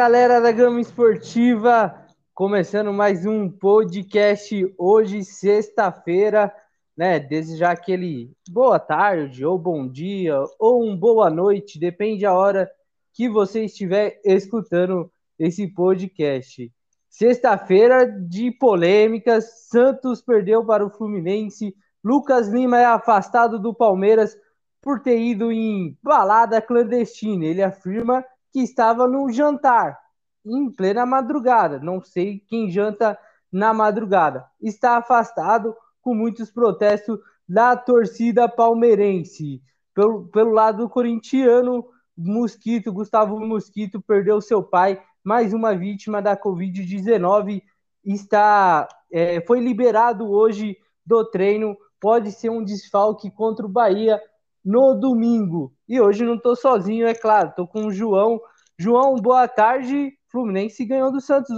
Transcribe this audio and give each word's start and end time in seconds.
galera 0.00 0.40
da 0.40 0.50
Gama 0.50 0.80
Esportiva, 0.80 1.94
começando 2.32 2.90
mais 2.90 3.26
um 3.26 3.50
podcast 3.50 4.74
hoje, 4.78 5.22
sexta-feira, 5.22 6.50
né? 6.96 7.20
Desejar 7.20 7.72
aquele 7.72 8.32
boa 8.48 8.78
tarde, 8.78 9.44
ou 9.44 9.58
bom 9.58 9.86
dia, 9.86 10.42
ou 10.58 10.82
um 10.82 10.96
boa 10.96 11.28
noite, 11.28 11.78
depende 11.78 12.24
a 12.24 12.32
hora 12.32 12.66
que 13.12 13.28
você 13.28 13.66
estiver 13.66 14.18
escutando 14.24 15.12
esse 15.38 15.66
podcast. 15.66 16.72
Sexta-feira 17.10 18.06
de 18.06 18.50
polêmicas, 18.52 19.68
Santos 19.68 20.22
perdeu 20.22 20.64
para 20.64 20.82
o 20.82 20.88
Fluminense, 20.88 21.76
Lucas 22.02 22.48
Lima 22.48 22.80
é 22.80 22.86
afastado 22.86 23.58
do 23.58 23.74
Palmeiras 23.74 24.34
por 24.80 25.00
ter 25.00 25.20
ido 25.20 25.52
em 25.52 25.94
balada 26.02 26.58
clandestina. 26.62 27.44
Ele 27.44 27.62
afirma 27.62 28.24
que 28.52 28.60
estava 28.60 29.06
no 29.06 29.30
jantar, 29.30 29.98
em 30.44 30.70
plena 30.70 31.04
madrugada. 31.06 31.78
Não 31.78 32.00
sei 32.00 32.40
quem 32.48 32.70
janta 32.70 33.18
na 33.52 33.72
madrugada. 33.72 34.46
Está 34.60 34.96
afastado 34.96 35.74
com 36.00 36.14
muitos 36.14 36.50
protestos 36.50 37.18
da 37.48 37.76
torcida 37.76 38.48
palmeirense. 38.48 39.62
Pelo, 39.94 40.28
pelo 40.28 40.52
lado 40.52 40.88
corintiano, 40.88 41.84
Mosquito, 42.16 42.92
Gustavo 42.92 43.40
Mosquito 43.40 44.00
perdeu 44.00 44.40
seu 44.40 44.62
pai, 44.62 45.02
mais 45.22 45.52
uma 45.52 45.74
vítima 45.74 46.22
da 46.22 46.36
Covid-19. 46.36 47.62
Está, 48.04 48.88
é, 49.12 49.40
foi 49.42 49.60
liberado 49.60 50.30
hoje 50.30 50.76
do 51.04 51.24
treino. 51.24 51.76
Pode 52.00 52.32
ser 52.32 52.50
um 52.50 52.64
desfalque 52.64 53.30
contra 53.30 53.66
o 53.66 53.68
Bahia 53.68 54.20
no 54.64 54.94
domingo. 54.94 55.72
E 55.88 56.00
hoje 56.00 56.24
não 56.24 56.34
estou 56.34 56.54
sozinho, 56.54 57.06
é 57.06 57.14
claro, 57.14 57.48
estou 57.50 57.66
com 57.66 57.86
o 57.86 57.92
João. 57.92 58.40
João, 58.78 59.14
boa 59.16 59.46
tarde. 59.48 60.12
Fluminense 60.28 60.84
ganhou 60.84 61.10
do 61.10 61.20
Santos 61.20 61.56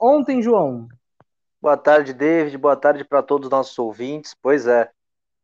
ontem, 0.00 0.42
João. 0.42 0.88
Boa 1.60 1.76
tarde, 1.76 2.14
David. 2.14 2.56
Boa 2.58 2.76
tarde 2.76 3.04
para 3.04 3.22
todos 3.22 3.46
os 3.46 3.50
nossos 3.50 3.78
ouvintes. 3.78 4.34
Pois 4.40 4.66
é, 4.66 4.90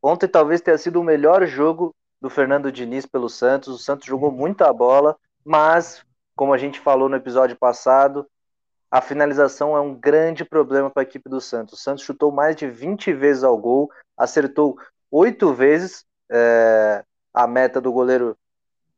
ontem 0.03 0.29
talvez 0.29 0.61
tenha 0.61 0.79
sido 0.79 1.01
o 1.01 1.05
melhor 1.05 1.47
jogo 1.47 1.95
do 2.21 2.31
Fernando 2.31 2.73
Diniz 2.73 3.05
pelo 3.05 3.29
Santos. 3.29 3.69
O 3.69 3.79
Santos 3.79 4.07
jogou 4.07 4.31
muita 4.31 4.73
bola, 4.73 5.17
mas, 5.45 6.05
como 6.37 6.55
a 6.55 6.59
gente 6.59 6.81
falou 6.81 7.09
no 7.09 7.17
episódio 7.17 7.57
passado, 7.57 8.27
a 8.91 9.01
finalização 9.01 9.77
é 9.77 9.81
um 9.81 9.95
grande 9.95 10.45
problema 10.45 10.91
para 10.91 11.03
a 11.03 11.05
equipe 11.05 11.29
do 11.29 11.41
Santos. 11.41 11.81
O 11.81 11.83
Santos 11.83 12.05
chutou 12.05 12.31
mais 12.31 12.55
de 12.55 12.69
20 12.69 13.13
vezes 13.13 13.43
ao 13.43 13.59
gol, 13.59 13.91
acertou 14.17 14.77
oito 15.11 15.53
vezes 15.53 16.05
é, 16.33 17.05
a 17.35 17.47
meta 17.47 17.81
do 17.81 17.93
goleiro 17.93 18.37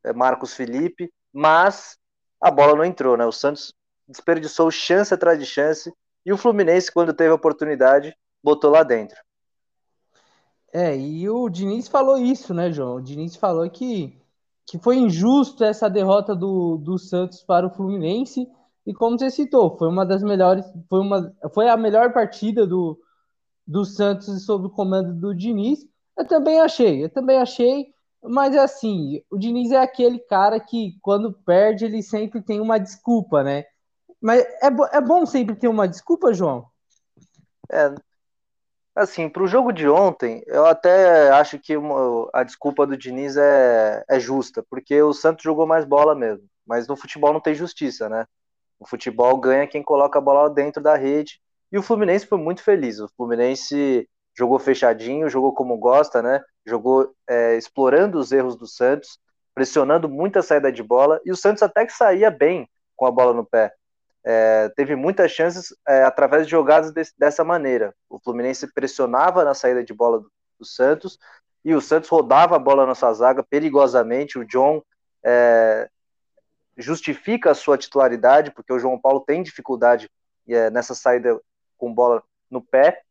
é, 0.04 0.12
Marcos 0.12 0.54
Felipe, 0.54 1.12
mas 1.32 1.98
a 2.40 2.50
bola 2.50 2.76
não 2.76 2.84
entrou, 2.84 3.16
né? 3.16 3.26
O 3.26 3.32
Santos 3.32 3.74
desperdiçou 4.06 4.70
chance 4.70 5.12
atrás 5.12 5.38
de 5.38 5.46
chance 5.46 5.92
e 6.24 6.32
o 6.32 6.36
Fluminense, 6.36 6.92
quando 6.92 7.12
teve 7.12 7.30
a 7.30 7.34
oportunidade, 7.34 8.16
botou 8.42 8.70
lá 8.70 8.82
dentro. 8.82 9.16
É, 10.72 10.96
e 10.96 11.28
o 11.28 11.48
Diniz 11.48 11.88
falou 11.88 12.16
isso, 12.16 12.54
né, 12.54 12.70
João? 12.72 12.96
O 12.96 13.02
Diniz 13.02 13.36
falou 13.36 13.68
que, 13.70 14.18
que 14.66 14.78
foi 14.78 14.96
injusto 14.96 15.64
essa 15.64 15.88
derrota 15.88 16.34
do, 16.34 16.78
do 16.78 16.98
Santos 16.98 17.42
para 17.42 17.66
o 17.66 17.70
Fluminense. 17.70 18.48
E 18.86 18.92
como 18.92 19.18
você 19.18 19.30
citou, 19.30 19.76
foi 19.78 19.88
uma 19.88 20.04
das 20.04 20.22
melhores, 20.22 20.64
foi, 20.88 21.00
uma, 21.00 21.34
foi 21.52 21.68
a 21.68 21.76
melhor 21.76 22.12
partida 22.12 22.66
do, 22.66 22.98
do 23.66 23.84
Santos 23.84 24.44
sob 24.44 24.66
o 24.66 24.70
comando 24.70 25.14
do 25.14 25.34
Diniz. 25.34 25.86
Eu 26.16 26.26
também 26.26 26.60
achei, 26.60 27.04
eu 27.04 27.08
também 27.08 27.38
achei, 27.38 27.92
mas 28.22 28.54
é 28.54 28.60
assim, 28.60 29.22
o 29.30 29.36
Diniz 29.36 29.70
é 29.72 29.78
aquele 29.78 30.18
cara 30.18 30.58
que 30.60 30.96
quando 31.02 31.32
perde 31.32 31.84
ele 31.84 32.02
sempre 32.02 32.40
tem 32.40 32.60
uma 32.60 32.78
desculpa, 32.78 33.42
né? 33.42 33.64
Mas 34.20 34.42
é, 34.42 34.68
é 34.92 35.00
bom 35.00 35.26
sempre 35.26 35.54
ter 35.56 35.68
uma 35.68 35.86
desculpa, 35.86 36.32
João? 36.32 36.66
É, 37.70 37.94
assim, 38.94 39.28
para 39.28 39.42
o 39.42 39.46
jogo 39.46 39.72
de 39.72 39.88
ontem, 39.88 40.42
eu 40.46 40.64
até 40.64 41.30
acho 41.30 41.58
que 41.58 41.76
uma, 41.76 42.30
a 42.32 42.42
desculpa 42.42 42.86
do 42.86 42.96
Diniz 42.96 43.36
é, 43.36 44.04
é 44.08 44.20
justa, 44.20 44.64
porque 44.70 45.02
o 45.02 45.12
Santos 45.12 45.42
jogou 45.42 45.66
mais 45.66 45.84
bola 45.84 46.14
mesmo, 46.14 46.46
mas 46.66 46.86
no 46.86 46.96
futebol 46.96 47.32
não 47.32 47.40
tem 47.40 47.54
justiça, 47.54 48.08
né? 48.08 48.26
O 48.78 48.86
futebol 48.86 49.36
ganha 49.38 49.66
quem 49.66 49.82
coloca 49.82 50.18
a 50.18 50.22
bola 50.22 50.48
dentro 50.48 50.82
da 50.82 50.96
rede, 50.96 51.40
e 51.70 51.78
o 51.78 51.82
Fluminense 51.82 52.26
foi 52.26 52.38
muito 52.38 52.62
feliz. 52.62 53.00
O 53.00 53.08
Fluminense 53.16 54.08
jogou 54.34 54.58
fechadinho, 54.58 55.30
jogou 55.30 55.54
como 55.54 55.76
gosta, 55.78 56.20
né? 56.20 56.42
Jogou 56.66 57.14
é, 57.28 57.56
explorando 57.56 58.18
os 58.18 58.32
erros 58.32 58.56
do 58.56 58.66
Santos, 58.66 59.18
pressionando 59.54 60.08
muita 60.08 60.42
saída 60.42 60.72
de 60.72 60.82
bola, 60.82 61.20
e 61.24 61.30
o 61.30 61.36
Santos 61.36 61.62
até 61.62 61.86
que 61.86 61.92
saía 61.92 62.30
bem 62.30 62.68
com 62.96 63.06
a 63.06 63.10
bola 63.10 63.32
no 63.32 63.46
pé. 63.46 63.72
É, 64.26 64.70
teve 64.70 64.96
muitas 64.96 65.30
chances 65.30 65.74
é, 65.86 66.02
através 66.02 66.46
de 66.46 66.50
jogadas 66.50 66.92
de, 66.92 67.02
dessa 67.16 67.44
maneira. 67.44 67.94
O 68.08 68.18
Fluminense 68.18 68.72
pressionava 68.72 69.44
na 69.44 69.54
saída 69.54 69.84
de 69.84 69.92
bola 69.92 70.18
do, 70.18 70.32
do, 70.58 70.64
Santos 70.64 71.18
e 71.64 71.74
o 71.74 71.80
Santos 71.80 72.08
rodava 72.08 72.56
a 72.56 72.58
bola 72.58 72.86
na 72.86 72.94
sua 72.94 73.12
zaga 73.12 73.42
perigosamente. 73.42 74.38
O 74.38 74.44
John 74.46 74.82
é, 75.22 75.88
justifica 76.76 77.50
a 77.50 77.54
sua 77.54 77.76
titularidade, 77.76 78.50
porque 78.50 78.72
o 78.72 78.78
João 78.78 78.98
Paulo 78.98 79.20
tem 79.20 79.42
dificuldade 79.42 80.10
é, 80.48 80.70
nessa 80.70 80.94
saída 80.94 81.38
com 81.76 81.92
bola 81.92 82.22
no 82.50 82.62
pé 82.62 83.04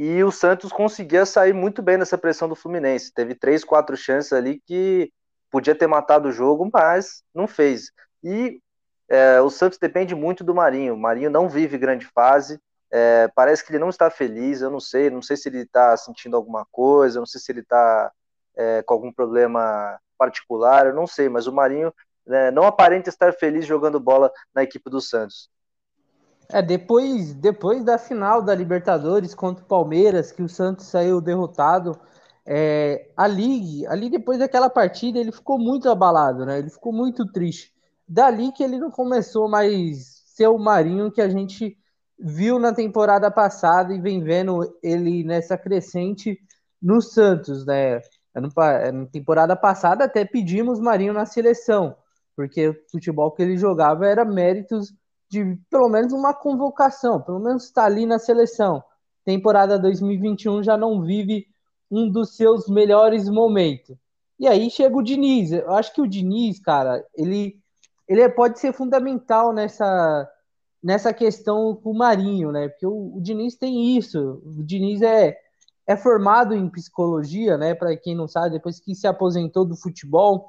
e 0.00 0.22
o 0.22 0.30
Santos 0.30 0.70
conseguia 0.70 1.26
sair 1.26 1.52
muito 1.52 1.82
bem 1.82 1.98
dessa 1.98 2.16
pressão 2.16 2.48
do 2.48 2.54
Fluminense. 2.54 3.12
Teve 3.12 3.34
três, 3.34 3.64
quatro 3.64 3.96
chances 3.96 4.32
ali 4.32 4.62
que 4.64 5.12
podia 5.50 5.74
ter 5.74 5.88
matado 5.88 6.28
o 6.28 6.32
jogo, 6.32 6.70
mas 6.72 7.24
não 7.34 7.48
fez. 7.48 7.90
E 8.22 8.60
é, 9.08 9.40
o 9.40 9.50
Santos 9.50 9.76
depende 9.76 10.14
muito 10.14 10.44
do 10.44 10.54
Marinho. 10.54 10.94
O 10.94 10.96
Marinho 10.96 11.28
não 11.30 11.48
vive 11.48 11.76
grande 11.76 12.06
fase. 12.06 12.60
É, 12.92 13.26
parece 13.34 13.64
que 13.64 13.72
ele 13.72 13.80
não 13.80 13.88
está 13.88 14.08
feliz. 14.08 14.60
Eu 14.60 14.70
não 14.70 14.78
sei, 14.78 15.10
não 15.10 15.20
sei 15.20 15.36
se 15.36 15.48
ele 15.48 15.62
está 15.62 15.96
sentindo 15.96 16.36
alguma 16.36 16.64
coisa, 16.70 17.18
não 17.18 17.26
sei 17.26 17.40
se 17.40 17.50
ele 17.50 17.62
está 17.62 18.12
é, 18.56 18.82
com 18.84 18.94
algum 18.94 19.12
problema 19.12 19.98
particular, 20.16 20.86
eu 20.86 20.94
não 20.94 21.08
sei. 21.08 21.28
Mas 21.28 21.48
o 21.48 21.52
Marinho 21.52 21.92
né, 22.24 22.52
não 22.52 22.62
aparenta 22.62 23.08
estar 23.08 23.32
feliz 23.32 23.66
jogando 23.66 23.98
bola 23.98 24.30
na 24.54 24.62
equipe 24.62 24.88
do 24.88 25.00
Santos. 25.00 25.50
É, 26.50 26.62
depois, 26.62 27.34
depois 27.34 27.84
da 27.84 27.98
final 27.98 28.42
da 28.42 28.54
Libertadores 28.54 29.34
contra 29.34 29.62
o 29.62 29.66
Palmeiras, 29.66 30.32
que 30.32 30.42
o 30.42 30.48
Santos 30.48 30.86
saiu 30.86 31.20
derrotado, 31.20 31.98
é, 32.46 33.10
ali, 33.14 33.86
ali 33.86 34.08
depois 34.08 34.38
daquela 34.38 34.70
partida 34.70 35.18
ele 35.18 35.30
ficou 35.30 35.58
muito 35.58 35.90
abalado, 35.90 36.46
né? 36.46 36.58
Ele 36.58 36.70
ficou 36.70 36.92
muito 36.92 37.30
triste. 37.30 37.72
Dali 38.08 38.50
que 38.52 38.62
ele 38.62 38.78
não 38.78 38.90
começou 38.90 39.48
mais 39.48 40.22
ser 40.34 40.48
o 40.48 40.58
Marinho 40.58 41.12
que 41.12 41.20
a 41.20 41.28
gente 41.28 41.76
viu 42.18 42.58
na 42.58 42.72
temporada 42.72 43.30
passada 43.30 43.92
e 43.92 44.00
vem 44.00 44.22
vendo 44.22 44.60
ele 44.82 45.22
nessa 45.24 45.58
crescente 45.58 46.38
no 46.80 47.02
Santos, 47.02 47.66
né? 47.66 48.00
Na 48.34 49.06
temporada 49.12 49.54
passada 49.54 50.04
até 50.04 50.24
pedimos 50.24 50.80
Marinho 50.80 51.12
na 51.12 51.26
seleção, 51.26 51.94
porque 52.34 52.68
o 52.68 52.76
futebol 52.90 53.32
que 53.32 53.42
ele 53.42 53.58
jogava 53.58 54.06
era 54.06 54.24
méritos 54.24 54.92
de 55.28 55.58
pelo 55.70 55.88
menos 55.88 56.12
uma 56.12 56.32
convocação, 56.32 57.20
pelo 57.20 57.38
menos 57.38 57.64
está 57.64 57.84
ali 57.84 58.06
na 58.06 58.18
seleção. 58.18 58.82
Temporada 59.24 59.78
2021 59.78 60.62
já 60.62 60.76
não 60.76 61.02
vive 61.02 61.46
um 61.90 62.10
dos 62.10 62.36
seus 62.36 62.68
melhores 62.68 63.28
momentos. 63.28 63.96
E 64.38 64.46
aí 64.46 64.70
chega 64.70 64.96
o 64.96 65.02
Diniz. 65.02 65.52
Eu 65.52 65.72
acho 65.72 65.92
que 65.92 66.00
o 66.00 66.06
Diniz, 66.06 66.58
cara, 66.60 67.04
ele, 67.14 67.60
ele 68.06 68.28
pode 68.30 68.58
ser 68.58 68.72
fundamental 68.72 69.52
nessa, 69.52 70.30
nessa 70.82 71.12
questão 71.12 71.74
com 71.74 71.90
o 71.90 71.98
Marinho, 71.98 72.52
né? 72.52 72.68
Porque 72.68 72.86
o, 72.86 73.16
o 73.16 73.20
Diniz 73.20 73.56
tem 73.56 73.96
isso. 73.96 74.40
O 74.44 74.62
Diniz 74.62 75.02
é, 75.02 75.36
é 75.86 75.96
formado 75.96 76.54
em 76.54 76.70
psicologia, 76.70 77.58
né? 77.58 77.74
Para 77.74 77.96
quem 77.96 78.14
não 78.14 78.28
sabe, 78.28 78.50
depois 78.50 78.78
que 78.78 78.94
se 78.94 79.06
aposentou 79.06 79.64
do 79.64 79.76
futebol, 79.76 80.46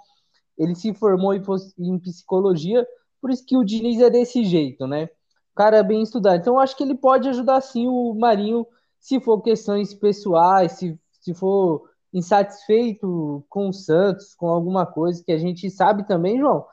ele 0.57 0.75
se 0.75 0.93
formou 0.93 1.33
em, 1.33 1.41
em 1.79 1.99
psicologia 1.99 2.85
por 3.21 3.31
isso 3.31 3.45
que 3.45 3.57
o 3.57 3.63
Diniz 3.63 4.01
é 4.01 4.09
desse 4.09 4.43
jeito, 4.43 4.87
né? 4.87 5.05
O 5.51 5.55
cara 5.55 5.77
é 5.77 5.83
bem 5.83 6.01
estudado. 6.01 6.39
Então, 6.39 6.59
acho 6.59 6.75
que 6.75 6.83
ele 6.83 6.95
pode 6.95 7.27
ajudar 7.29 7.61
sim 7.61 7.87
o 7.87 8.13
Marinho 8.13 8.65
se 8.99 9.19
for 9.19 9.41
questões 9.41 9.93
pessoais, 9.93 10.73
se, 10.73 10.99
se 11.21 11.33
for 11.33 11.89
insatisfeito 12.13 13.43
com 13.49 13.69
o 13.69 13.73
Santos, 13.73 14.35
com 14.35 14.47
alguma 14.47 14.85
coisa 14.85 15.23
que 15.23 15.31
a 15.31 15.37
gente 15.37 15.69
sabe 15.69 16.05
também, 16.07 16.39
João, 16.39 16.65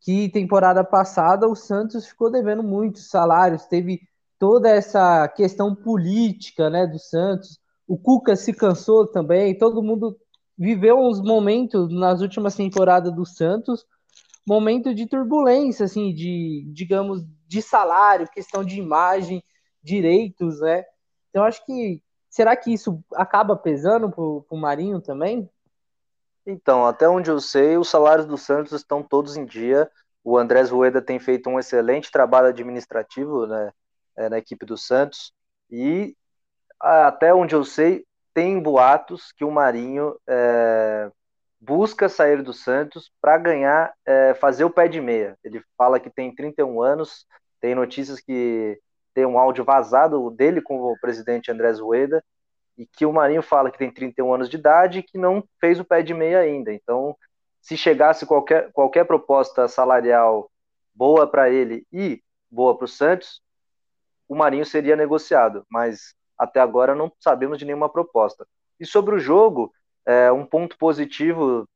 que 0.00 0.28
temporada 0.28 0.84
passada 0.84 1.48
o 1.48 1.54
Santos 1.54 2.06
ficou 2.06 2.30
devendo 2.30 2.62
muitos 2.62 3.08
salários, 3.08 3.66
teve 3.66 4.00
toda 4.38 4.68
essa 4.68 5.26
questão 5.28 5.74
política, 5.74 6.70
né, 6.70 6.86
do 6.86 6.98
Santos. 6.98 7.58
O 7.86 7.98
Cuca 7.98 8.36
se 8.36 8.52
cansou 8.52 9.06
também, 9.06 9.58
todo 9.58 9.82
mundo 9.82 10.16
viveu 10.56 10.98
uns 10.98 11.20
momentos 11.20 11.92
nas 11.92 12.20
últimas 12.20 12.54
temporadas 12.54 13.12
do 13.12 13.24
Santos 13.24 13.84
momento 14.48 14.94
de 14.94 15.06
turbulência, 15.06 15.84
assim, 15.84 16.14
de, 16.14 16.64
digamos, 16.72 17.22
de 17.46 17.60
salário, 17.60 18.28
questão 18.28 18.64
de 18.64 18.78
imagem, 18.78 19.44
direitos, 19.82 20.60
né? 20.60 20.84
Então, 21.28 21.44
acho 21.44 21.64
que, 21.66 22.02
será 22.30 22.56
que 22.56 22.72
isso 22.72 23.04
acaba 23.14 23.54
pesando 23.54 24.10
para 24.10 24.22
o 24.22 24.60
Marinho 24.60 25.00
também? 25.02 25.48
Então, 26.46 26.86
até 26.86 27.06
onde 27.06 27.30
eu 27.30 27.40
sei, 27.40 27.76
os 27.76 27.90
salários 27.90 28.26
do 28.26 28.38
Santos 28.38 28.72
estão 28.72 29.02
todos 29.02 29.36
em 29.36 29.44
dia. 29.44 29.90
O 30.24 30.38
Andrés 30.38 30.70
Rueda 30.70 31.02
tem 31.02 31.18
feito 31.18 31.50
um 31.50 31.58
excelente 31.58 32.10
trabalho 32.10 32.48
administrativo 32.48 33.46
né, 33.46 33.70
é, 34.16 34.28
na 34.30 34.38
equipe 34.38 34.64
do 34.64 34.78
Santos. 34.78 35.32
E 35.70 36.16
até 36.80 37.34
onde 37.34 37.54
eu 37.54 37.64
sei, 37.64 38.06
tem 38.32 38.62
boatos 38.62 39.30
que 39.32 39.44
o 39.44 39.50
Marinho 39.50 40.16
é, 40.26 41.10
busca 41.60 42.08
sair 42.08 42.42
do 42.42 42.52
Santos 42.52 43.10
para 43.20 43.36
ganhar, 43.38 43.92
é, 44.06 44.34
fazer 44.34 44.64
o 44.64 44.70
pé 44.70 44.88
de 44.88 45.00
meia. 45.00 45.36
Ele 45.42 45.62
fala 45.76 45.98
que 45.98 46.10
tem 46.10 46.34
31 46.34 46.82
anos, 46.82 47.26
tem 47.60 47.74
notícias 47.74 48.20
que 48.20 48.80
tem 49.12 49.26
um 49.26 49.38
áudio 49.38 49.64
vazado 49.64 50.30
dele 50.30 50.62
com 50.62 50.80
o 50.80 50.98
presidente 51.00 51.50
Andrés 51.50 51.80
Rueda, 51.80 52.22
e 52.76 52.86
que 52.86 53.04
o 53.04 53.12
Marinho 53.12 53.42
fala 53.42 53.70
que 53.70 53.78
tem 53.78 53.90
31 53.90 54.34
anos 54.34 54.48
de 54.48 54.56
idade 54.56 55.00
e 55.00 55.02
que 55.02 55.18
não 55.18 55.42
fez 55.60 55.80
o 55.80 55.84
pé 55.84 56.00
de 56.00 56.14
meia 56.14 56.38
ainda. 56.38 56.72
Então, 56.72 57.16
se 57.60 57.76
chegasse 57.76 58.24
qualquer, 58.24 58.70
qualquer 58.72 59.04
proposta 59.04 59.66
salarial 59.66 60.48
boa 60.94 61.26
para 61.26 61.50
ele 61.50 61.84
e 61.92 62.22
boa 62.48 62.76
para 62.76 62.84
o 62.84 62.88
Santos, 62.88 63.42
o 64.28 64.36
Marinho 64.36 64.64
seria 64.64 64.94
negociado, 64.94 65.66
mas 65.68 66.14
até 66.38 66.60
agora 66.60 66.94
não 66.94 67.10
sabemos 67.18 67.58
de 67.58 67.64
nenhuma 67.64 67.88
proposta. 67.88 68.46
E 68.78 68.86
sobre 68.86 69.16
o 69.16 69.18
jogo, 69.18 69.72
é, 70.08 70.32
um 70.32 70.46
ponto 70.46 70.78
positivo 70.78 71.68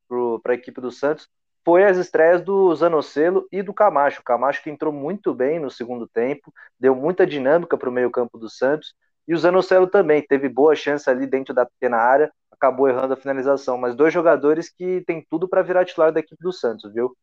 para 0.43 0.52
a 0.52 0.56
equipe 0.56 0.81
do 0.81 0.90
Santos 0.90 1.29
foi 1.62 1.84
as 1.84 1.99
estreias 1.99 2.43
do 2.43 2.75
Zanocelo 2.75 3.46
e 3.52 3.62
do 3.62 3.75
Camacho. 3.75 4.23
O 4.23 4.25
Camacho 4.25 4.62
que 4.62 4.70
entrou 4.70 4.93
muito 4.93 5.34
bem 5.34 5.61
no 5.61 5.70
segundo 5.70 6.08
tempo, 6.08 6.52
deu 6.81 6.94
muita 6.94 7.26
dinâmica 7.26 7.76
para 7.76 7.90
o 7.90 7.93
meio-campo 7.93 8.38
do 8.38 8.49
Santos. 8.49 8.94
E 9.29 9.34
o 9.34 9.38
Zanocelo 9.38 9.87
também 9.87 10.26
teve 10.26 10.49
boa 10.49 10.75
chance 10.75 11.08
ali 11.08 11.26
dentro 11.26 11.55
da 11.55 11.67
pequena 11.67 11.99
área, 11.99 12.32
acabou 12.50 12.88
errando 12.88 13.12
a 13.12 13.17
finalização. 13.17 13.76
Mas 13.76 13.94
dois 13.94 14.12
jogadores 14.12 14.70
que 14.70 15.02
tem 15.06 15.25
tudo 15.31 15.46
para 15.46 15.62
virar 15.62 15.84
titular 15.84 16.11
da 16.11 16.20
equipe 16.20 16.43
do 16.43 16.52
Santos, 16.52 16.93
viu? 16.93 17.14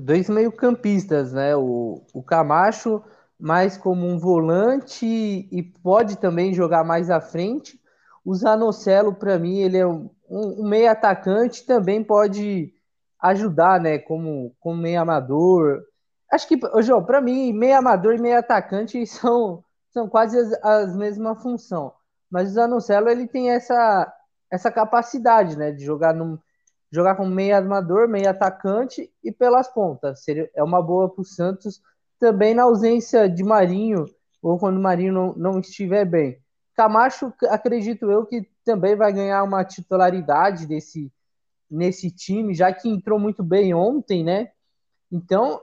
Dois 0.00 0.28
meio-campistas, 0.28 1.34
né? 1.34 1.54
O, 1.54 2.02
o 2.14 2.22
Camacho 2.22 3.04
mais 3.38 3.76
como 3.76 4.06
um 4.06 4.18
volante 4.18 5.04
e 5.04 5.62
pode 5.82 6.18
também 6.18 6.54
jogar 6.54 6.82
mais 6.82 7.10
à 7.10 7.20
frente. 7.20 7.81
O 8.24 8.34
Zanocelo, 8.34 9.14
para 9.14 9.38
mim, 9.38 9.58
ele 9.58 9.78
é 9.78 9.86
um, 9.86 10.08
um, 10.28 10.68
meio 10.68 10.90
atacante, 10.90 11.66
também 11.66 12.02
pode 12.02 12.72
ajudar, 13.20 13.80
né? 13.80 13.98
Como, 13.98 14.54
como 14.60 14.76
meio 14.76 15.00
amador. 15.00 15.82
Acho 16.30 16.48
que, 16.48 16.58
João, 16.82 17.04
para 17.04 17.20
mim, 17.20 17.52
meio 17.52 17.76
amador 17.76 18.14
e 18.14 18.20
meio 18.20 18.38
atacante 18.38 19.04
são, 19.06 19.64
são 19.90 20.08
quase 20.08 20.38
as, 20.38 20.52
as 20.64 20.96
mesma 20.96 21.34
função. 21.34 21.92
Mas 22.30 22.50
o 22.50 22.54
Zanocelo, 22.54 23.08
ele 23.08 23.26
tem 23.26 23.50
essa, 23.50 24.12
essa 24.50 24.70
capacidade, 24.70 25.56
né? 25.56 25.72
De 25.72 25.84
jogar 25.84 26.14
num, 26.14 26.38
jogar 26.92 27.16
como 27.16 27.30
meio 27.30 27.56
amador, 27.56 28.06
meio 28.06 28.28
atacante 28.28 29.10
e 29.24 29.32
pelas 29.32 29.66
pontas. 29.68 30.22
Seria, 30.22 30.50
é 30.54 30.62
uma 30.62 30.82
boa 30.82 31.08
para 31.08 31.22
o 31.22 31.24
Santos 31.24 31.80
também 32.20 32.54
na 32.54 32.64
ausência 32.64 33.28
de 33.28 33.42
Marinho, 33.42 34.04
ou 34.40 34.58
quando 34.58 34.76
o 34.76 34.82
Marinho 34.82 35.12
não, 35.12 35.34
não 35.34 35.58
estiver 35.58 36.04
bem. 36.04 36.41
Camacho, 36.74 37.32
acredito 37.48 38.10
eu 38.10 38.24
que 38.26 38.48
também 38.64 38.96
vai 38.96 39.12
ganhar 39.12 39.42
uma 39.42 39.64
titularidade 39.64 40.66
desse, 40.66 41.12
nesse 41.70 42.10
time, 42.10 42.54
já 42.54 42.72
que 42.72 42.88
entrou 42.88 43.18
muito 43.18 43.42
bem 43.42 43.74
ontem, 43.74 44.24
né? 44.24 44.50
Então, 45.10 45.60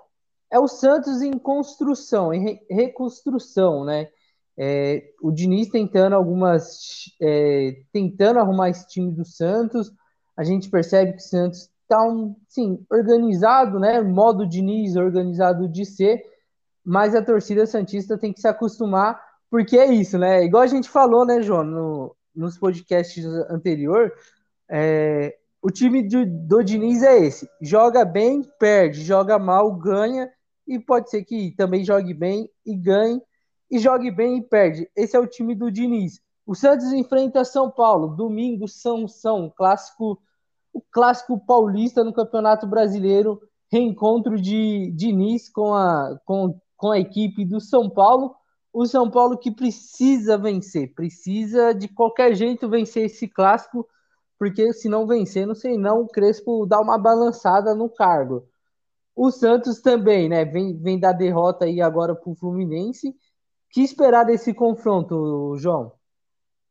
é 0.51 0.59
o 0.59 0.67
Santos 0.67 1.21
em 1.21 1.33
construção, 1.33 2.33
em 2.33 2.59
reconstrução, 2.69 3.83
né? 3.83 4.09
É, 4.57 5.13
o 5.21 5.31
Diniz 5.31 5.69
tentando 5.69 6.15
algumas. 6.15 7.06
É, 7.21 7.81
tentando 7.94 8.39
arrumar 8.39 8.69
esse 8.69 8.88
time 8.88 9.11
do 9.11 9.23
Santos. 9.23 9.91
A 10.35 10.44
gente 10.44 10.69
percebe 10.69 11.13
que 11.13 11.19
o 11.19 11.21
Santos 11.21 11.69
está 11.83 12.03
um, 12.03 12.35
sim, 12.47 12.85
organizado, 12.91 13.79
né? 13.79 14.01
Modo 14.01 14.47
Diniz 14.47 14.95
organizado 14.95 15.67
de 15.67 15.85
ser, 15.85 16.21
mas 16.83 17.15
a 17.15 17.23
torcida 17.23 17.65
Santista 17.65 18.17
tem 18.17 18.33
que 18.33 18.41
se 18.41 18.47
acostumar, 18.47 19.19
porque 19.50 19.78
é 19.78 19.92
isso, 19.92 20.18
né? 20.18 20.44
Igual 20.44 20.63
a 20.63 20.68
gente 20.68 20.90
falou, 20.90 21.25
né, 21.25 21.42
João, 21.42 21.63
no, 21.63 22.16
nos 22.36 22.57
podcasts 22.57 23.25
anterior, 23.50 24.13
é, 24.69 25.36
o 25.62 25.69
time 25.69 26.04
do, 26.07 26.25
do 26.25 26.63
Diniz 26.63 27.04
é 27.04 27.19
esse: 27.19 27.50
joga 27.62 28.06
bem, 28.06 28.44
perde, 28.60 29.04
joga 29.04 29.38
mal, 29.40 29.72
ganha, 29.75 30.31
e 30.68 30.80
pode 30.80 31.10
ser 31.10 31.24
que 31.24 31.51
também 31.57 31.84
jogue 31.84 32.13
bem 32.13 32.50
e 32.66 32.75
ganhe, 32.75 33.22
e 33.69 33.80
jogue 33.80 34.12
bem 34.12 34.38
e 34.38 34.42
perde. 34.42 34.90
Esse 34.96 35.16
é 35.16 35.19
o 35.19 35.28
time 35.28 35.56
do 35.56 35.72
Diniz. 35.72 36.22
O 36.45 36.56
Santos 36.56 36.92
enfrenta 36.94 37.45
São 37.45 37.69
Paulo, 37.69 38.16
domingo, 38.16 38.68
São 38.68 39.07
São, 39.07 39.52
clássico, 39.56 40.19
o 40.74 40.81
clássico 40.92 41.40
paulista 41.45 42.04
no 42.04 42.13
Campeonato 42.13 42.66
Brasileiro, 42.66 43.40
reencontro 43.72 44.40
de 44.40 44.92
Diniz 44.95 45.50
com 45.50 45.74
a, 45.74 46.19
com 46.25 46.60
com 46.80 46.92
a 46.92 46.98
equipe 46.98 47.44
do 47.44 47.60
São 47.60 47.90
Paulo. 47.90 48.34
O 48.71 48.86
São 48.86 49.10
Paulo 49.10 49.38
que 49.38 49.50
precisa 49.50 50.38
vencer, 50.38 50.94
precisa 50.94 51.74
de 51.74 51.88
qualquer 51.88 52.36
jeito 52.36 52.69
vencer 52.69 53.06
esse 53.06 53.27
clássico, 53.27 53.88
porque 54.38 54.71
se 54.74 54.88
não 54.88 55.07
vencer, 55.07 55.48
não 55.48 55.56
sei 55.56 55.77
não, 55.77 56.01
o 56.01 56.07
Crespo 56.07 56.66
dá 56.66 56.80
uma 56.80 56.98
balançada 56.98 57.74
no 57.74 57.89
cargo. 57.89 58.48
O 59.16 59.31
Santos 59.31 59.81
também, 59.81 60.30
né, 60.30 60.45
vem, 60.45 60.77
vem 60.77 61.00
da 61.00 61.12
derrota 61.12 61.66
aí 61.66 61.81
agora 61.81 62.16
para 62.16 62.31
o 62.31 62.36
Fluminense. 62.36 63.13
que 63.71 63.81
esperar 63.81 64.24
desse 64.24 64.54
confronto, 64.54 65.56
João? 65.57 65.92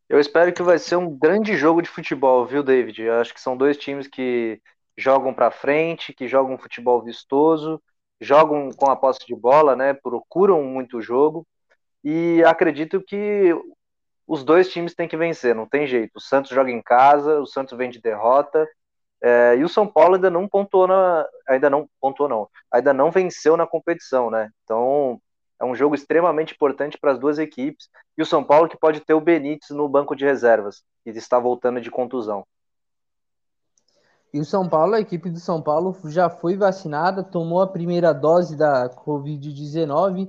Eu 0.08 0.18
espero 0.18 0.52
que 0.52 0.62
vai 0.62 0.78
ser 0.78 0.96
um 0.96 1.14
grande 1.14 1.56
jogo 1.56 1.82
de 1.82 1.90
futebol, 1.90 2.46
viu, 2.46 2.62
David? 2.62 3.02
Eu 3.02 3.14
acho 3.14 3.34
que 3.34 3.40
são 3.40 3.56
dois 3.56 3.76
times 3.76 4.06
que 4.06 4.60
jogam 4.96 5.34
para 5.34 5.50
frente, 5.50 6.14
que 6.14 6.26
jogam 6.26 6.56
futebol 6.56 7.02
vistoso, 7.02 7.80
jogam 8.20 8.70
com 8.70 8.90
a 8.90 8.96
posse 8.96 9.26
de 9.26 9.34
bola, 9.34 9.76
né? 9.76 9.92
Procuram 9.92 10.62
muito 10.62 10.98
o 10.98 11.02
jogo 11.02 11.46
e 12.04 12.42
acredito 12.44 13.00
que 13.00 13.54
os 14.26 14.44
dois 14.44 14.68
times 14.70 14.94
têm 14.94 15.08
que 15.08 15.16
vencer, 15.16 15.54
não 15.54 15.66
tem 15.66 15.86
jeito. 15.86 16.16
O 16.16 16.20
Santos 16.20 16.50
joga 16.50 16.70
em 16.70 16.82
casa, 16.82 17.40
o 17.40 17.46
Santos 17.46 17.76
vem 17.76 17.90
de 17.90 18.00
derrota 18.00 18.68
é, 19.20 19.56
e 19.56 19.64
o 19.64 19.68
São 19.68 19.86
Paulo 19.86 20.14
ainda 20.14 20.30
não 20.30 20.46
pontuou 20.46 20.86
na, 20.86 21.26
ainda 21.48 21.68
não 21.68 21.88
pontuou 22.00 22.28
não, 22.28 22.48
ainda 22.70 22.92
não 22.92 23.10
venceu 23.10 23.56
na 23.56 23.66
competição, 23.66 24.30
né? 24.30 24.50
Então 24.64 25.20
é 25.60 25.64
um 25.64 25.74
jogo 25.74 25.94
extremamente 25.94 26.54
importante 26.54 26.96
para 26.98 27.12
as 27.12 27.18
duas 27.18 27.38
equipes 27.38 27.88
e 28.16 28.22
o 28.22 28.26
São 28.26 28.44
Paulo 28.44 28.68
que 28.68 28.78
pode 28.78 29.00
ter 29.00 29.14
o 29.14 29.20
Benítez 29.20 29.70
no 29.70 29.88
banco 29.88 30.14
de 30.14 30.24
reservas 30.24 30.82
que 31.02 31.10
está 31.10 31.38
voltando 31.38 31.80
de 31.80 31.90
contusão. 31.90 32.46
E 34.32 34.38
o 34.38 34.44
São 34.44 34.68
Paulo, 34.68 34.94
a 34.94 35.00
equipe 35.00 35.30
do 35.30 35.40
São 35.40 35.60
Paulo 35.60 35.96
já 36.04 36.28
foi 36.28 36.54
vacinada, 36.54 37.24
tomou 37.24 37.62
a 37.62 37.66
primeira 37.66 38.12
dose 38.12 38.56
da 38.56 38.90
Covid-19. 38.90 40.28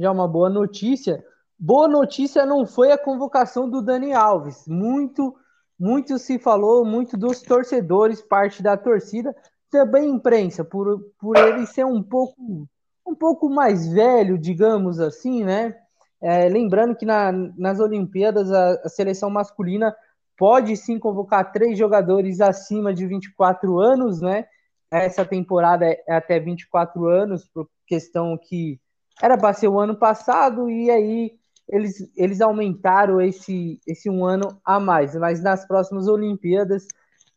Já 0.00 0.08
é 0.08 0.10
uma 0.10 0.26
boa 0.26 0.48
notícia. 0.48 1.22
Boa 1.58 1.86
notícia 1.86 2.46
não 2.46 2.66
foi 2.66 2.90
a 2.90 2.96
convocação 2.96 3.68
do 3.68 3.82
Dani 3.82 4.14
Alves. 4.14 4.66
Muito, 4.66 5.36
muito 5.78 6.18
se 6.18 6.38
falou, 6.38 6.86
muito 6.86 7.18
dos 7.18 7.42
torcedores, 7.42 8.22
parte 8.22 8.62
da 8.62 8.78
torcida, 8.78 9.36
também 9.70 10.08
imprensa, 10.08 10.64
por, 10.64 10.98
por 11.18 11.36
ele 11.36 11.66
ser 11.66 11.84
um 11.84 12.02
pouco, 12.02 12.66
um 13.06 13.14
pouco 13.14 13.50
mais 13.50 13.86
velho, 13.92 14.38
digamos 14.38 14.98
assim, 14.98 15.44
né? 15.44 15.76
É, 16.22 16.48
lembrando 16.48 16.96
que 16.96 17.04
na, 17.04 17.30
nas 17.30 17.78
Olimpíadas 17.78 18.50
a, 18.50 18.80
a 18.82 18.88
seleção 18.88 19.28
masculina 19.28 19.94
pode 20.34 20.74
sim 20.78 20.98
convocar 20.98 21.52
três 21.52 21.78
jogadores 21.78 22.40
acima 22.40 22.94
de 22.94 23.06
24 23.06 23.78
anos, 23.78 24.22
né? 24.22 24.46
Essa 24.90 25.26
temporada 25.26 25.84
é 25.84 26.14
até 26.14 26.40
24 26.40 27.06
anos, 27.06 27.46
por 27.46 27.68
questão 27.86 28.38
que 28.38 28.80
era 29.22 29.36
para 29.36 29.52
ser 29.52 29.68
o 29.68 29.78
ano 29.78 29.96
passado, 29.96 30.70
e 30.70 30.90
aí 30.90 31.32
eles, 31.68 32.10
eles 32.16 32.40
aumentaram 32.40 33.20
esse, 33.20 33.80
esse 33.86 34.10
um 34.10 34.24
ano 34.24 34.60
a 34.64 34.80
mais, 34.80 35.14
mas 35.14 35.42
nas 35.42 35.66
próximas 35.66 36.08
Olimpíadas 36.08 36.86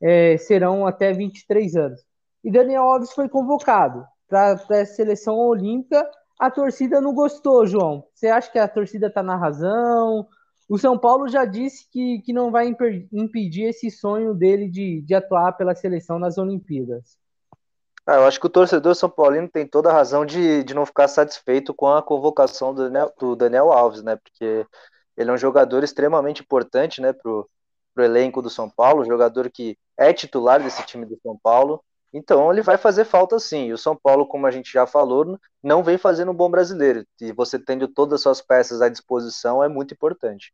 é, 0.01 0.37
serão 0.37 0.87
até 0.87 1.13
23 1.13 1.75
anos. 1.75 2.01
E 2.43 2.51
Daniel 2.51 2.83
Alves 2.83 3.11
foi 3.11 3.29
convocado 3.29 4.05
para 4.27 4.53
a 4.53 4.85
seleção 4.85 5.37
olímpica. 5.37 6.09
A 6.39 6.49
torcida 6.49 6.99
não 6.99 7.13
gostou, 7.13 7.65
João. 7.65 8.03
Você 8.13 8.27
acha 8.27 8.51
que 8.51 8.59
a 8.59 8.67
torcida 8.67 9.07
está 9.07 9.23
na 9.23 9.37
razão? 9.37 10.27
O 10.67 10.77
São 10.77 10.97
Paulo 10.97 11.27
já 11.27 11.45
disse 11.45 11.87
que, 11.89 12.19
que 12.21 12.33
não 12.33 12.51
vai 12.51 12.73
impedir 13.13 13.63
esse 13.65 13.91
sonho 13.91 14.33
dele 14.33 14.67
de, 14.67 15.01
de 15.01 15.13
atuar 15.13 15.53
pela 15.53 15.75
seleção 15.75 16.17
nas 16.17 16.37
Olimpíadas. 16.37 17.17
Ah, 18.05 18.15
eu 18.15 18.25
acho 18.25 18.39
que 18.39 18.45
o 18.45 18.49
torcedor 18.49 18.95
São 18.95 19.09
Paulino 19.09 19.47
tem 19.47 19.65
toda 19.65 19.89
a 19.89 19.93
razão 19.93 20.25
de, 20.25 20.63
de 20.63 20.73
não 20.73 20.85
ficar 20.85 21.07
satisfeito 21.07 21.73
com 21.73 21.87
a 21.87 22.03
convocação 22.03 22.73
do 22.73 22.83
Daniel, 22.83 23.13
do 23.17 23.35
Daniel 23.35 23.71
Alves, 23.71 24.03
né? 24.03 24.17
Porque 24.17 24.65
ele 25.15 25.29
é 25.29 25.33
um 25.33 25.37
jogador 25.37 25.83
extremamente 25.83 26.41
importante, 26.41 26.99
né, 26.99 27.13
pro, 27.13 27.49
pro 27.93 28.03
elenco 28.03 28.41
do 28.41 28.49
São 28.49 28.69
Paulo, 28.69 29.05
jogador 29.05 29.49
que 29.49 29.77
é 29.97 30.11
titular 30.11 30.61
desse 30.61 30.85
time 30.85 31.05
do 31.05 31.17
São 31.21 31.37
Paulo. 31.41 31.81
Então 32.13 32.51
ele 32.51 32.61
vai 32.61 32.77
fazer 32.77 33.05
falta 33.05 33.39
sim. 33.39 33.67
E 33.67 33.73
o 33.73 33.77
São 33.77 33.95
Paulo, 33.95 34.27
como 34.27 34.45
a 34.45 34.51
gente 34.51 34.71
já 34.71 34.85
falou, 34.85 35.39
não 35.63 35.83
vem 35.83 35.97
fazendo 35.97 36.31
um 36.31 36.35
bom 36.35 36.49
brasileiro. 36.49 37.05
E 37.21 37.31
você 37.31 37.57
tendo 37.57 37.87
todas 37.87 38.15
as 38.15 38.21
suas 38.21 38.41
peças 38.41 38.81
à 38.81 38.89
disposição 38.89 39.63
é 39.63 39.69
muito 39.69 39.93
importante. 39.93 40.53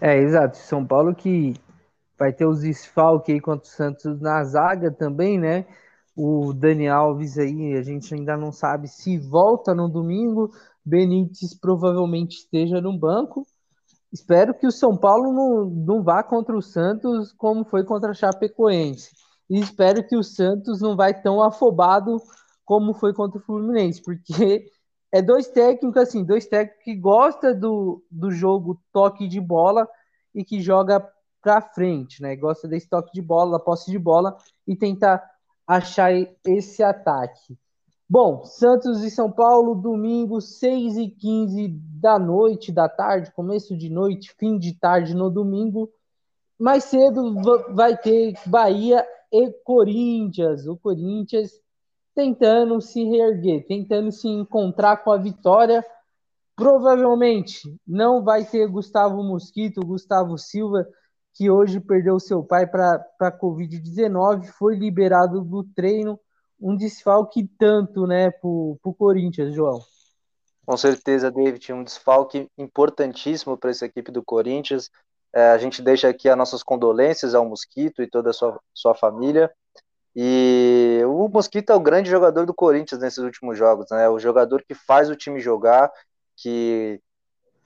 É, 0.00 0.16
exato. 0.16 0.56
São 0.56 0.84
Paulo 0.84 1.14
que 1.14 1.54
vai 2.20 2.32
ter 2.32 2.46
os 2.46 2.60
desfalques 2.60 3.34
aí 3.34 3.40
contra 3.40 3.66
o 3.66 3.72
Santos 3.72 4.20
na 4.20 4.44
zaga 4.44 4.92
também, 4.92 5.40
né? 5.40 5.66
o 6.22 6.52
Dani 6.52 6.86
Alves 6.88 7.38
aí, 7.38 7.74
a 7.74 7.82
gente 7.82 8.12
ainda 8.14 8.36
não 8.36 8.52
sabe 8.52 8.88
se 8.88 9.16
volta 9.18 9.74
no 9.74 9.88
domingo. 9.88 10.50
Benítez 10.84 11.54
provavelmente 11.54 12.36
esteja 12.36 12.80
no 12.80 12.98
banco. 12.98 13.46
Espero 14.12 14.52
que 14.52 14.66
o 14.66 14.72
São 14.72 14.96
Paulo 14.96 15.32
não, 15.32 15.64
não 15.70 16.02
vá 16.02 16.22
contra 16.22 16.56
o 16.56 16.62
Santos 16.62 17.32
como 17.32 17.64
foi 17.64 17.84
contra 17.84 18.10
a 18.10 18.14
Chapecoense. 18.14 19.12
E 19.48 19.60
espero 19.60 20.06
que 20.06 20.16
o 20.16 20.22
Santos 20.22 20.80
não 20.80 20.94
vai 20.94 21.18
tão 21.18 21.42
afobado 21.42 22.20
como 22.64 22.92
foi 22.92 23.14
contra 23.14 23.38
o 23.38 23.42
Fluminense, 23.42 24.02
porque 24.02 24.66
é 25.12 25.22
dois 25.22 25.48
técnicos 25.48 26.02
assim, 26.02 26.24
dois 26.24 26.46
técnicos 26.46 26.84
que 26.84 26.94
gostam 26.94 27.58
do, 27.58 28.04
do 28.10 28.30
jogo 28.30 28.80
toque 28.92 29.26
de 29.26 29.40
bola 29.40 29.88
e 30.34 30.44
que 30.44 30.60
joga 30.60 31.04
para 31.42 31.60
frente, 31.60 32.22
né? 32.22 32.36
Gosta 32.36 32.68
desse 32.68 32.88
toque 32.88 33.12
de 33.12 33.22
bola, 33.22 33.52
da 33.52 33.58
posse 33.58 33.90
de 33.90 33.98
bola 33.98 34.36
e 34.66 34.76
tenta 34.76 35.22
achar 35.66 36.12
esse 36.44 36.82
ataque. 36.82 37.56
Bom, 38.08 38.44
Santos 38.44 39.04
e 39.04 39.10
São 39.10 39.30
Paulo, 39.30 39.76
domingo, 39.76 40.40
6 40.40 40.96
e 40.96 41.08
15 41.08 41.68
da 41.68 42.18
noite, 42.18 42.72
da 42.72 42.88
tarde, 42.88 43.30
começo 43.30 43.76
de 43.76 43.88
noite, 43.88 44.34
fim 44.36 44.58
de 44.58 44.74
tarde 44.74 45.14
no 45.14 45.30
domingo. 45.30 45.88
Mais 46.58 46.84
cedo 46.84 47.36
vai 47.72 47.96
ter 47.96 48.34
Bahia 48.46 49.06
e 49.32 49.50
Corinthians. 49.64 50.66
O 50.66 50.76
Corinthians 50.76 51.52
tentando 52.12 52.80
se 52.80 53.04
reerguer, 53.04 53.64
tentando 53.66 54.10
se 54.10 54.26
encontrar 54.26 55.04
com 55.04 55.12
a 55.12 55.16
vitória. 55.16 55.86
Provavelmente 56.56 57.74
não 57.86 58.24
vai 58.24 58.44
ter 58.44 58.66
Gustavo 58.66 59.22
Mosquito, 59.22 59.86
Gustavo 59.86 60.36
Silva, 60.36 60.84
que 61.34 61.50
hoje 61.50 61.80
perdeu 61.80 62.18
seu 62.18 62.42
pai 62.42 62.66
para 62.66 63.04
a 63.20 63.32
Covid-19, 63.32 64.46
foi 64.46 64.76
liberado 64.76 65.42
do 65.42 65.64
treino 65.64 66.18
um 66.60 66.76
desfalque 66.76 67.48
tanto, 67.58 68.06
né, 68.06 68.30
para 68.30 68.48
o 68.48 68.94
Corinthians, 68.98 69.54
João. 69.54 69.80
Com 70.66 70.76
certeza, 70.76 71.30
David, 71.30 71.72
um 71.72 71.82
desfalque 71.82 72.48
importantíssimo 72.58 73.56
para 73.56 73.70
essa 73.70 73.86
equipe 73.86 74.12
do 74.12 74.22
Corinthians. 74.22 74.90
É, 75.34 75.50
a 75.50 75.58
gente 75.58 75.80
deixa 75.80 76.08
aqui 76.08 76.28
as 76.28 76.36
nossas 76.36 76.62
condolências 76.62 77.34
ao 77.34 77.48
Mosquito 77.48 78.02
e 78.02 78.06
toda 78.06 78.30
a 78.30 78.32
sua, 78.32 78.60
sua 78.74 78.94
família. 78.94 79.50
E 80.14 81.00
o 81.06 81.28
Mosquito 81.28 81.70
é 81.70 81.74
o 81.74 81.80
grande 81.80 82.10
jogador 82.10 82.44
do 82.44 82.54
Corinthians 82.54 83.00
nesses 83.00 83.18
últimos 83.18 83.56
jogos, 83.56 83.86
né? 83.90 84.08
O 84.08 84.18
jogador 84.18 84.62
que 84.62 84.74
faz 84.74 85.08
o 85.08 85.16
time 85.16 85.40
jogar, 85.40 85.90
que 86.36 87.00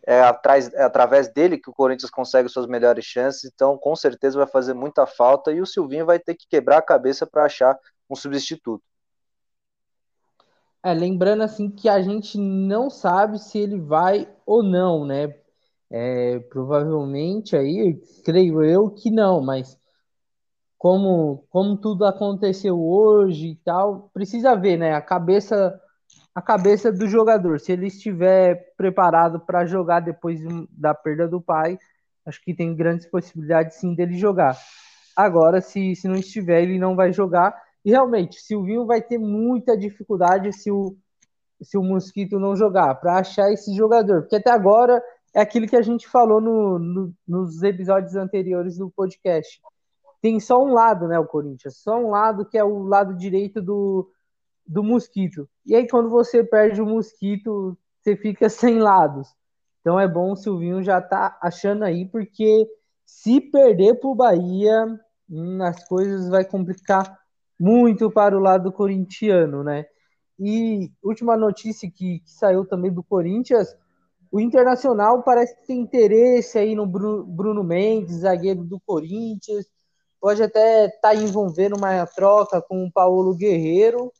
é, 0.06 0.20
atrás, 0.20 0.72
é 0.74 0.82
através 0.82 1.32
dele 1.32 1.58
que 1.58 1.70
o 1.70 1.74
Corinthians 1.74 2.10
consegue 2.10 2.48
suas 2.48 2.66
melhores 2.66 3.04
chances. 3.04 3.44
Então, 3.44 3.78
com 3.78 3.96
certeza 3.96 4.38
vai 4.38 4.46
fazer 4.46 4.74
muita 4.74 5.06
falta 5.06 5.50
e 5.50 5.60
o 5.60 5.66
Silvinho 5.66 6.06
vai 6.06 6.18
ter 6.18 6.34
que 6.34 6.46
quebrar 6.48 6.78
a 6.78 6.82
cabeça 6.82 7.26
para 7.26 7.44
achar 7.44 7.78
um 8.08 8.14
substituto. 8.14 8.82
É, 10.82 10.92
lembrando 10.92 11.42
assim 11.42 11.70
que 11.70 11.88
a 11.88 12.02
gente 12.02 12.36
não 12.36 12.90
sabe 12.90 13.38
se 13.38 13.58
ele 13.58 13.80
vai 13.80 14.28
ou 14.44 14.62
não, 14.62 15.06
né? 15.06 15.34
É, 15.90 16.38
provavelmente 16.50 17.56
aí, 17.56 17.98
creio 18.24 18.62
eu 18.62 18.90
que 18.90 19.10
não, 19.10 19.40
mas 19.40 19.78
como, 20.76 21.46
como 21.48 21.78
tudo 21.78 22.04
aconteceu 22.04 22.78
hoje 22.78 23.48
e 23.48 23.56
tal, 23.56 24.10
precisa 24.12 24.54
ver, 24.54 24.76
né? 24.76 24.92
A 24.94 25.00
cabeça 25.00 25.80
a 26.34 26.42
cabeça 26.42 26.90
do 26.90 27.06
jogador. 27.06 27.60
Se 27.60 27.72
ele 27.72 27.86
estiver 27.86 28.74
preparado 28.76 29.38
para 29.40 29.64
jogar 29.64 30.00
depois 30.00 30.40
da 30.70 30.92
perda 30.92 31.28
do 31.28 31.40
pai, 31.40 31.78
acho 32.26 32.42
que 32.42 32.54
tem 32.54 32.74
grandes 32.74 33.06
possibilidades 33.06 33.76
sim 33.76 33.94
dele 33.94 34.18
jogar. 34.18 34.58
Agora, 35.16 35.60
se, 35.60 35.94
se 35.94 36.08
não 36.08 36.16
estiver, 36.16 36.62
ele 36.62 36.78
não 36.78 36.96
vai 36.96 37.12
jogar. 37.12 37.54
E 37.84 37.90
realmente, 37.90 38.40
Silvinho 38.40 38.84
vai 38.84 39.00
ter 39.00 39.18
muita 39.18 39.76
dificuldade 39.76 40.52
se 40.52 40.70
o, 40.72 40.96
se 41.62 41.78
o 41.78 41.82
Mosquito 41.82 42.40
não 42.40 42.56
jogar, 42.56 42.96
para 42.96 43.18
achar 43.18 43.52
esse 43.52 43.74
jogador. 43.76 44.22
Porque 44.22 44.36
até 44.36 44.50
agora 44.50 45.00
é 45.32 45.40
aquilo 45.40 45.68
que 45.68 45.76
a 45.76 45.82
gente 45.82 46.08
falou 46.08 46.40
no, 46.40 46.78
no, 46.78 47.14
nos 47.28 47.62
episódios 47.62 48.16
anteriores 48.16 48.76
do 48.78 48.90
podcast. 48.90 49.60
Tem 50.20 50.40
só 50.40 50.64
um 50.64 50.72
lado, 50.72 51.06
né, 51.06 51.18
o 51.18 51.26
Corinthians? 51.26 51.76
Só 51.76 51.96
um 51.96 52.10
lado 52.10 52.46
que 52.46 52.58
é 52.58 52.64
o 52.64 52.82
lado 52.82 53.14
direito 53.14 53.60
do, 53.60 54.10
do 54.66 54.82
Mosquito. 54.82 55.48
E 55.66 55.74
aí, 55.74 55.88
quando 55.88 56.10
você 56.10 56.44
perde 56.44 56.80
o 56.80 56.86
Mosquito, 56.86 57.76
você 58.00 58.16
fica 58.16 58.48
sem 58.50 58.78
lados. 58.78 59.28
Então 59.80 60.00
é 60.00 60.08
bom 60.08 60.32
o 60.32 60.36
Silvinho 60.36 60.82
já 60.82 61.00
tá 61.00 61.38
achando 61.42 61.84
aí, 61.84 62.06
porque 62.06 62.66
se 63.04 63.40
perder 63.40 64.00
para 64.00 64.08
o 64.08 64.14
Bahia, 64.14 64.86
hum, 65.28 65.62
as 65.62 65.86
coisas 65.86 66.28
vai 66.28 66.44
complicar 66.44 67.18
muito 67.58 68.10
para 68.10 68.36
o 68.36 68.40
lado 68.40 68.72
corintiano, 68.72 69.62
né? 69.62 69.86
E 70.38 70.90
última 71.02 71.36
notícia 71.36 71.90
que, 71.90 72.20
que 72.20 72.30
saiu 72.30 72.66
também 72.66 72.92
do 72.92 73.02
Corinthians, 73.02 73.76
o 74.32 74.40
Internacional 74.40 75.22
parece 75.22 75.54
que 75.56 75.66
tem 75.66 75.80
interesse 75.80 76.58
aí 76.58 76.74
no 76.74 76.86
Bruno 76.86 77.62
Mendes, 77.62 78.16
zagueiro 78.20 78.64
do 78.64 78.80
Corinthians, 78.80 79.64
pode 80.20 80.42
até 80.42 80.86
estar 80.86 81.10
tá 81.10 81.14
envolvendo 81.14 81.76
uma 81.76 82.04
troca 82.06 82.60
com 82.60 82.84
o 82.84 82.90
Paulo 82.90 83.34
Guerreiro. 83.36 84.12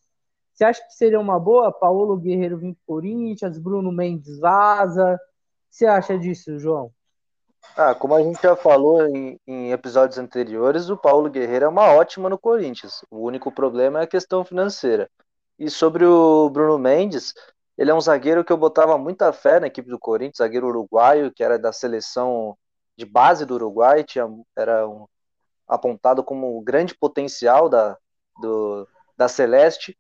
Você 0.54 0.64
acha 0.64 0.86
que 0.86 0.94
seria 0.94 1.18
uma 1.18 1.38
boa 1.38 1.72
Paulo 1.72 2.16
Guerreiro 2.16 2.56
vir 2.56 2.74
para 2.74 2.82
Corinthians, 2.86 3.58
Bruno 3.58 3.90
Mendes 3.90 4.38
vaza? 4.38 5.14
O 5.14 5.18
que 5.18 5.76
você 5.76 5.86
acha 5.86 6.16
disso, 6.16 6.58
João? 6.58 6.92
Ah, 7.76 7.94
como 7.94 8.14
a 8.14 8.22
gente 8.22 8.40
já 8.40 8.54
falou 8.54 9.04
em, 9.06 9.40
em, 9.46 9.72
episódios 9.72 10.16
anteriores, 10.16 10.88
o 10.88 10.96
Paulo 10.96 11.28
Guerreiro 11.28 11.64
é 11.64 11.68
uma 11.68 11.92
ótima 11.92 12.28
no 12.28 12.38
Corinthians. 12.38 13.04
O 13.10 13.18
único 13.18 13.50
problema 13.50 14.00
é 14.00 14.04
a 14.04 14.06
questão 14.06 14.44
financeira. 14.44 15.10
E 15.58 15.68
sobre 15.68 16.04
o 16.04 16.48
Bruno 16.50 16.78
Mendes, 16.78 17.34
ele 17.76 17.90
é 17.90 17.94
um 17.94 18.00
zagueiro 18.00 18.44
que 18.44 18.52
eu 18.52 18.56
botava 18.56 18.96
muita 18.96 19.32
fé 19.32 19.58
na 19.58 19.66
equipe 19.66 19.88
do 19.88 19.98
Corinthians, 19.98 20.38
zagueiro 20.38 20.68
uruguaio, 20.68 21.32
que 21.32 21.42
era 21.42 21.58
da 21.58 21.72
seleção 21.72 22.56
de 22.96 23.04
base 23.04 23.44
do 23.44 23.54
Uruguai, 23.54 24.04
tinha, 24.04 24.24
era 24.56 24.86
um, 24.88 25.06
apontado 25.66 26.22
como 26.22 26.60
grande 26.62 26.94
potencial 26.94 27.68
da, 27.68 27.98
do, 28.40 28.86
da 29.16 29.28
Celeste, 29.28 29.98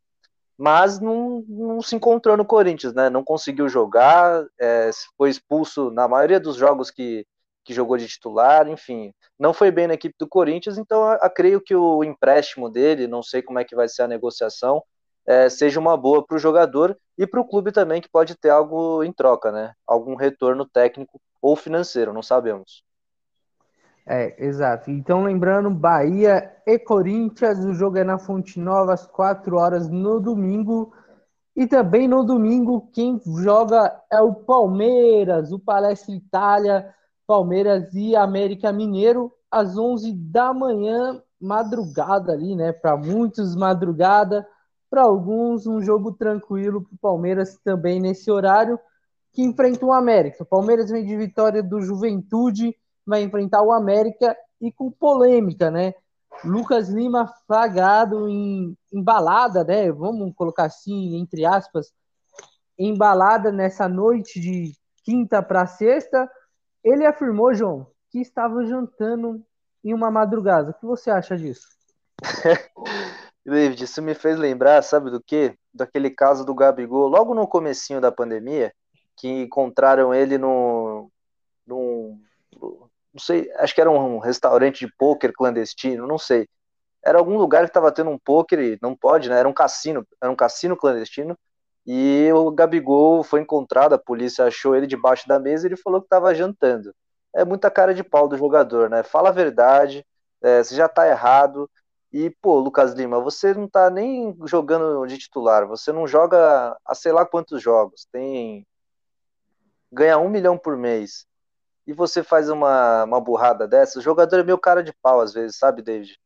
mas 0.58 1.00
não, 1.00 1.44
não 1.48 1.82
se 1.82 1.96
encontrou 1.96 2.36
no 2.36 2.44
Corinthians, 2.44 2.94
né? 2.94 3.10
Não 3.10 3.24
conseguiu 3.24 3.68
jogar, 3.68 4.44
é, 4.60 4.90
foi 5.16 5.30
expulso 5.30 5.90
na 5.90 6.06
maioria 6.08 6.40
dos 6.40 6.56
jogos 6.56 6.90
que 6.90 7.26
que 7.64 7.72
jogou 7.72 7.96
de 7.96 8.06
titular, 8.06 8.68
enfim, 8.68 9.12
não 9.38 9.54
foi 9.54 9.70
bem 9.70 9.86
na 9.86 9.94
equipe 9.94 10.14
do 10.18 10.28
Corinthians, 10.28 10.76
então 10.76 11.10
eu, 11.10 11.30
creio 11.30 11.60
que 11.60 11.74
o 11.74 12.04
empréstimo 12.04 12.68
dele, 12.70 13.06
não 13.06 13.22
sei 13.22 13.42
como 13.42 13.58
é 13.58 13.64
que 13.64 13.74
vai 13.74 13.88
ser 13.88 14.02
a 14.02 14.08
negociação, 14.08 14.82
é, 15.26 15.48
seja 15.48 15.80
uma 15.80 15.96
boa 15.96 16.24
para 16.24 16.36
o 16.36 16.38
jogador 16.38 16.96
e 17.16 17.26
para 17.26 17.40
o 17.40 17.48
clube 17.48 17.72
também, 17.72 18.00
que 18.02 18.08
pode 18.08 18.36
ter 18.36 18.50
algo 18.50 19.02
em 19.02 19.12
troca, 19.12 19.50
né? 19.50 19.72
Algum 19.86 20.14
retorno 20.14 20.66
técnico 20.66 21.18
ou 21.40 21.56
financeiro, 21.56 22.12
não 22.12 22.22
sabemos. 22.22 22.84
É, 24.06 24.34
exato. 24.44 24.90
Então, 24.90 25.24
lembrando, 25.24 25.70
Bahia 25.70 26.52
e 26.66 26.78
Corinthians, 26.78 27.64
o 27.64 27.72
jogo 27.72 27.96
é 27.96 28.04
na 28.04 28.18
Fonte 28.18 28.60
Nova 28.60 28.92
às 28.92 29.06
4 29.06 29.56
horas 29.56 29.88
no 29.88 30.20
domingo. 30.20 30.92
E 31.56 31.66
também 31.66 32.06
no 32.06 32.24
domingo, 32.24 32.88
quem 32.92 33.20
joga 33.42 34.02
é 34.10 34.20
o 34.20 34.34
Palmeiras, 34.34 35.52
o 35.52 35.58
Palestra 35.58 36.14
Itália 36.14 36.94
Palmeiras 37.26 37.94
e 37.94 38.14
América 38.14 38.72
Mineiro 38.72 39.32
às 39.50 39.78
11 39.78 40.12
da 40.12 40.52
manhã, 40.52 41.22
madrugada 41.40 42.32
ali, 42.32 42.54
né? 42.54 42.72
Para 42.72 42.96
muitos, 42.96 43.54
madrugada. 43.54 44.46
Para 44.90 45.02
alguns, 45.02 45.66
um 45.66 45.80
jogo 45.80 46.12
tranquilo 46.12 46.82
para 46.82 46.94
o 46.94 46.98
Palmeiras 46.98 47.58
também 47.64 48.00
nesse 48.00 48.30
horário, 48.30 48.78
que 49.32 49.42
enfrenta 49.42 49.84
o 49.84 49.92
América. 49.92 50.42
O 50.42 50.46
Palmeiras 50.46 50.90
vem 50.90 51.04
de 51.04 51.16
vitória 51.16 51.62
do 51.62 51.80
Juventude, 51.80 52.76
vai 53.06 53.22
enfrentar 53.22 53.62
o 53.62 53.72
América 53.72 54.36
e 54.60 54.72
com 54.72 54.90
polêmica, 54.90 55.70
né? 55.70 55.94
Lucas 56.44 56.88
Lima 56.88 57.32
flagrado 57.46 58.28
em 58.28 58.76
embalada, 58.92 59.62
né? 59.64 59.90
Vamos 59.92 60.34
colocar 60.34 60.64
assim, 60.64 61.16
entre 61.16 61.44
aspas, 61.44 61.92
embalada 62.78 63.52
nessa 63.52 63.88
noite 63.88 64.40
de 64.40 64.72
quinta 65.04 65.42
para 65.42 65.66
sexta 65.66 66.28
ele 66.84 67.06
afirmou, 67.06 67.54
João, 67.54 67.86
que 68.10 68.20
estava 68.20 68.64
jantando 68.66 69.42
em 69.82 69.94
uma 69.94 70.10
madrugada. 70.10 70.70
O 70.70 70.74
que 70.74 70.84
você 70.84 71.10
acha 71.10 71.34
disso? 71.34 71.66
David, 73.44 73.82
isso 73.82 74.02
me 74.02 74.14
fez 74.14 74.38
lembrar, 74.38 74.82
sabe 74.82 75.10
do 75.10 75.20
quê? 75.20 75.56
Daquele 75.72 76.10
caso 76.10 76.44
do 76.44 76.54
Gabigol, 76.54 77.08
logo 77.08 77.34
no 77.34 77.48
comecinho 77.48 78.00
da 78.00 78.12
pandemia, 78.12 78.72
que 79.16 79.28
encontraram 79.28 80.14
ele 80.14 80.38
no, 80.38 81.10
no 81.66 82.18
não 83.14 83.20
sei, 83.20 83.50
acho 83.58 83.74
que 83.74 83.80
era 83.80 83.90
um 83.90 84.18
restaurante 84.18 84.86
de 84.86 84.92
pôquer 84.98 85.32
clandestino, 85.32 86.06
não 86.06 86.18
sei. 86.18 86.48
Era 87.04 87.18
algum 87.18 87.38
lugar 87.38 87.62
que 87.62 87.70
estava 87.70 87.92
tendo 87.92 88.10
um 88.10 88.18
pôquer, 88.18 88.78
não 88.82 88.96
pode, 88.96 89.28
né? 89.30 89.38
Era 89.38 89.48
um 89.48 89.52
cassino, 89.52 90.06
era 90.20 90.30
um 90.32 90.36
cassino 90.36 90.76
clandestino. 90.76 91.38
E 91.86 92.30
o 92.32 92.50
Gabigol 92.50 93.22
foi 93.22 93.40
encontrado, 93.42 93.94
a 93.94 93.98
polícia 93.98 94.46
achou 94.46 94.74
ele 94.74 94.86
debaixo 94.86 95.28
da 95.28 95.38
mesa 95.38 95.66
e 95.66 95.68
ele 95.68 95.76
falou 95.76 96.00
que 96.00 96.06
estava 96.06 96.34
jantando. 96.34 96.94
É 97.34 97.44
muita 97.44 97.70
cara 97.70 97.94
de 97.94 98.02
pau 98.02 98.26
do 98.28 98.36
jogador, 98.38 98.90
né? 98.90 99.02
Fala 99.02 99.28
a 99.28 99.32
verdade, 99.32 100.04
é, 100.42 100.62
você 100.62 100.74
já 100.74 100.86
está 100.86 101.08
errado. 101.08 101.70
E, 102.12 102.30
pô, 102.30 102.58
Lucas 102.60 102.94
Lima, 102.94 103.20
você 103.20 103.54
não 103.54 103.68
tá 103.68 103.90
nem 103.90 104.36
jogando 104.46 105.06
de 105.06 105.18
titular, 105.18 105.66
você 105.66 105.92
não 105.92 106.06
joga 106.06 106.76
há 106.84 106.94
sei 106.94 107.12
lá 107.12 107.26
quantos 107.26 107.62
jogos, 107.62 108.06
tem. 108.12 108.66
ganha 109.92 110.18
um 110.18 110.28
milhão 110.28 110.56
por 110.58 110.76
mês. 110.76 111.26
E 111.86 111.92
você 111.92 112.22
faz 112.22 112.48
uma, 112.48 113.04
uma 113.04 113.20
burrada 113.20 113.68
dessa, 113.68 113.98
o 113.98 114.02
jogador 114.02 114.40
é 114.40 114.44
meio 114.44 114.58
cara 114.58 114.82
de 114.82 114.92
pau 114.92 115.20
às 115.20 115.34
vezes, 115.34 115.56
sabe, 115.56 115.82
David? 115.82 116.18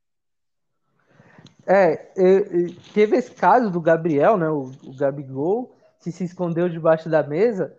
É, 1.67 1.97
teve 2.95 3.17
esse 3.17 3.31
caso 3.33 3.71
do 3.71 3.81
Gabriel, 3.81 4.39
né? 4.39 4.49
O, 4.49 4.71
o 4.85 4.97
Gabigol, 4.97 5.77
que 6.01 6.11
se 6.11 6.25
escondeu 6.25 6.69
debaixo 6.69 7.11
da 7.11 7.23
mesa. 7.23 7.77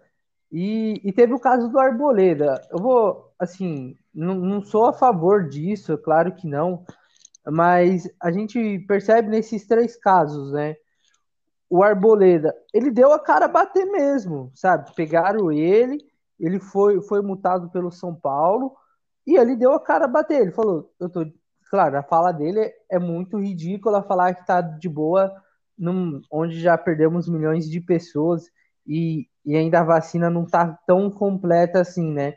E, 0.51 1.01
e 1.03 1.11
teve 1.11 1.33
o 1.33 1.39
caso 1.39 1.69
do 1.69 1.79
Arboleda. 1.79 2.61
Eu 2.69 2.77
vou, 2.77 3.33
assim, 3.39 3.95
não, 4.13 4.35
não 4.35 4.61
sou 4.61 4.85
a 4.85 4.93
favor 4.93 5.47
disso, 5.47 5.93
é 5.93 5.97
claro 5.97 6.35
que 6.35 6.47
não. 6.47 6.85
Mas 7.47 8.07
a 8.21 8.31
gente 8.31 8.79
percebe 8.87 9.29
nesses 9.29 9.65
três 9.65 9.95
casos, 9.95 10.51
né? 10.51 10.75
O 11.67 11.83
Arboleda, 11.83 12.53
ele 12.73 12.91
deu 12.91 13.11
a 13.11 13.19
cara 13.19 13.45
a 13.45 13.49
bater 13.49 13.85
mesmo, 13.85 14.51
sabe? 14.53 14.93
Pegaram 14.95 15.51
ele, 15.51 15.99
ele 16.39 16.59
foi, 16.59 17.01
foi 17.01 17.21
multado 17.21 17.69
pelo 17.69 17.91
São 17.91 18.15
Paulo 18.15 18.75
e 19.27 19.37
ele 19.37 19.55
deu 19.55 19.73
a 19.73 19.79
cara 19.79 20.05
a 20.05 20.07
bater. 20.07 20.41
Ele 20.41 20.51
falou: 20.51 20.91
Eu 20.99 21.09
tô. 21.09 21.25
Claro, 21.69 21.97
a 21.97 22.03
fala 22.03 22.31
dele 22.31 22.71
é 22.89 22.97
muito 22.97 23.37
ridícula 23.37 24.01
falar 24.01 24.33
que 24.33 24.45
tá 24.45 24.59
de 24.59 24.89
boa 24.89 25.31
num, 25.77 26.19
onde 26.31 26.59
já 26.59 26.75
perdemos 26.77 27.29
milhões 27.29 27.69
de 27.69 27.79
pessoas 27.79 28.43
e, 28.87 29.27
e 29.45 29.55
ainda 29.55 29.79
a 29.79 29.83
vacina 29.83 30.29
não 30.31 30.45
tá 30.45 30.77
tão 30.87 31.11
completa 31.11 31.79
assim, 31.79 32.11
né? 32.11 32.33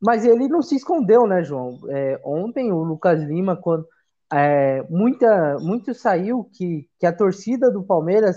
Mas 0.00 0.24
ele 0.24 0.48
não 0.48 0.60
se 0.60 0.76
escondeu, 0.76 1.26
né, 1.26 1.42
João? 1.42 1.78
É, 1.88 2.20
ontem 2.24 2.72
o 2.72 2.82
Lucas 2.82 3.22
Lima, 3.22 3.56
quando 3.56 3.86
é, 4.32 4.82
muita, 4.90 5.58
muito 5.60 5.94
saiu 5.94 6.44
que, 6.52 6.88
que 6.98 7.06
a 7.06 7.12
torcida 7.12 7.70
do 7.70 7.82
Palmeiras 7.82 8.36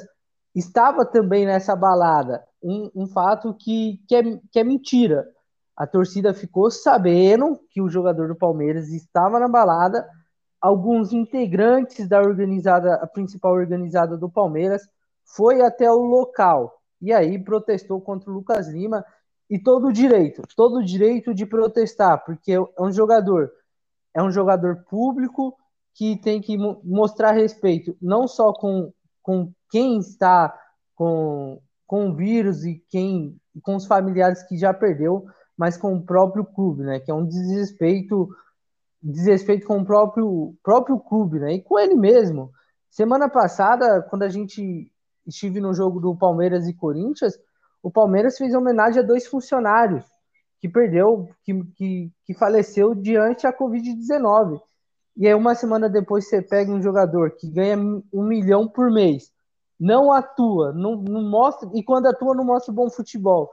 estava 0.56 1.06
também 1.06 1.46
nessa 1.46 1.76
balada. 1.76 2.44
Um, 2.62 2.92
um 2.96 3.08
fato 3.08 3.54
que, 3.54 4.00
que, 4.08 4.16
é, 4.16 4.24
que 4.52 4.60
é 4.60 4.64
mentira. 4.64 5.28
A 5.76 5.88
torcida 5.88 6.34
ficou 6.34 6.70
sabendo 6.70 7.60
que 7.70 7.82
o 7.82 7.90
jogador 7.90 8.28
do 8.28 8.36
Palmeiras 8.36 8.90
estava 8.90 9.40
na 9.40 9.48
balada. 9.48 10.08
Alguns 10.60 11.12
integrantes 11.12 12.08
da 12.08 12.20
organizada, 12.22 12.96
a 12.96 13.08
principal 13.08 13.54
organizada 13.54 14.16
do 14.16 14.30
Palmeiras, 14.30 14.84
foi 15.26 15.62
até 15.62 15.92
o 15.92 16.02
local 16.02 16.82
e 17.02 17.12
aí 17.12 17.40
protestou 17.44 18.00
contra 18.00 18.30
o 18.30 18.34
Lucas 18.34 18.68
Lima 18.68 19.04
e 19.50 19.58
todo 19.58 19.88
o 19.88 19.94
direito, 19.94 20.44
todo 20.56 20.78
o 20.78 20.86
direito 20.86 21.34
de 21.34 21.46
protestar, 21.46 22.24
porque 22.24 22.54
é 22.54 22.82
um 22.82 22.92
jogador, 22.92 23.52
é 24.14 24.22
um 24.22 24.32
jogador 24.32 24.86
público, 24.90 25.58
que 25.94 26.16
tem 26.16 26.40
que 26.40 26.58
mostrar 26.58 27.32
respeito 27.32 27.98
não 28.02 28.28
só 28.28 28.54
com, 28.54 28.94
com 29.22 29.52
quem 29.70 30.00
está 30.00 30.58
com, 30.96 31.62
com 31.92 32.08
o 32.08 32.16
vírus 32.16 32.64
e 32.64 32.82
quem 32.88 33.38
com 33.62 33.76
os 33.76 33.86
familiares 33.86 34.42
que 34.44 34.58
já 34.58 34.74
perdeu, 34.74 35.26
mas 35.58 35.76
com 35.76 35.94
o 35.94 36.02
próprio 36.02 36.46
clube, 36.46 36.84
né? 36.84 37.02
Que 37.02 37.12
é 37.12 37.14
um 37.14 37.28
desrespeito, 37.28 38.30
desrespeito 39.04 39.68
com 39.68 39.80
o 39.80 39.86
próprio, 39.86 40.56
próprio 40.64 40.98
clube, 40.98 41.38
né? 41.38 41.56
E 41.56 41.62
com 41.62 41.78
ele 41.78 41.96
mesmo. 41.96 42.50
Semana 42.90 43.28
passada, 43.28 44.02
quando 44.04 44.24
a 44.24 44.30
gente 44.30 44.90
estive 45.28 45.60
no 45.60 45.74
jogo 45.74 46.00
do 46.00 46.16
Palmeiras 46.16 46.66
e 46.66 46.74
Corinthians, 46.74 47.38
o 47.84 47.92
Palmeiras 47.92 48.38
fez 48.38 48.56
homenagem 48.56 49.04
a 49.04 49.06
dois 49.06 49.28
funcionários 49.28 50.06
que 50.62 50.70
perdeu, 50.70 51.28
que, 51.44 51.62
que, 51.76 52.10
que 52.24 52.34
faleceu 52.34 52.96
diante 52.96 53.46
a 53.46 53.52
Covid-19. 53.52 54.62
E 55.18 55.28
aí, 55.28 55.34
uma 55.34 55.56
semana 55.56 55.90
depois, 55.90 56.30
você 56.30 56.42
pega 56.42 56.72
um 56.72 56.82
jogador 56.82 57.32
que 57.32 57.52
ganha 57.52 57.76
um 57.78 58.24
milhão 58.24 58.66
por 58.66 58.90
mês, 58.90 59.30
não 59.82 60.14
atua, 60.14 60.72
não, 60.72 60.96
não 60.96 61.24
mostra, 61.24 61.68
e 61.74 61.84
quando 61.84 62.06
atua, 62.06 62.36
não 62.36 62.44
mostra 62.44 62.72
bom 62.72 62.88
futebol. 62.88 63.52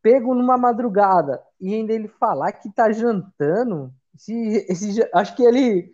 Pego 0.00 0.34
numa 0.34 0.56
madrugada 0.56 1.42
e 1.60 1.74
ainda 1.74 1.92
ele 1.92 2.08
falar 2.08 2.52
que 2.52 2.72
tá 2.72 2.90
jantando, 2.90 3.92
esse, 4.14 4.66
esse, 4.66 5.10
acho 5.12 5.36
que 5.36 5.42
ele 5.42 5.92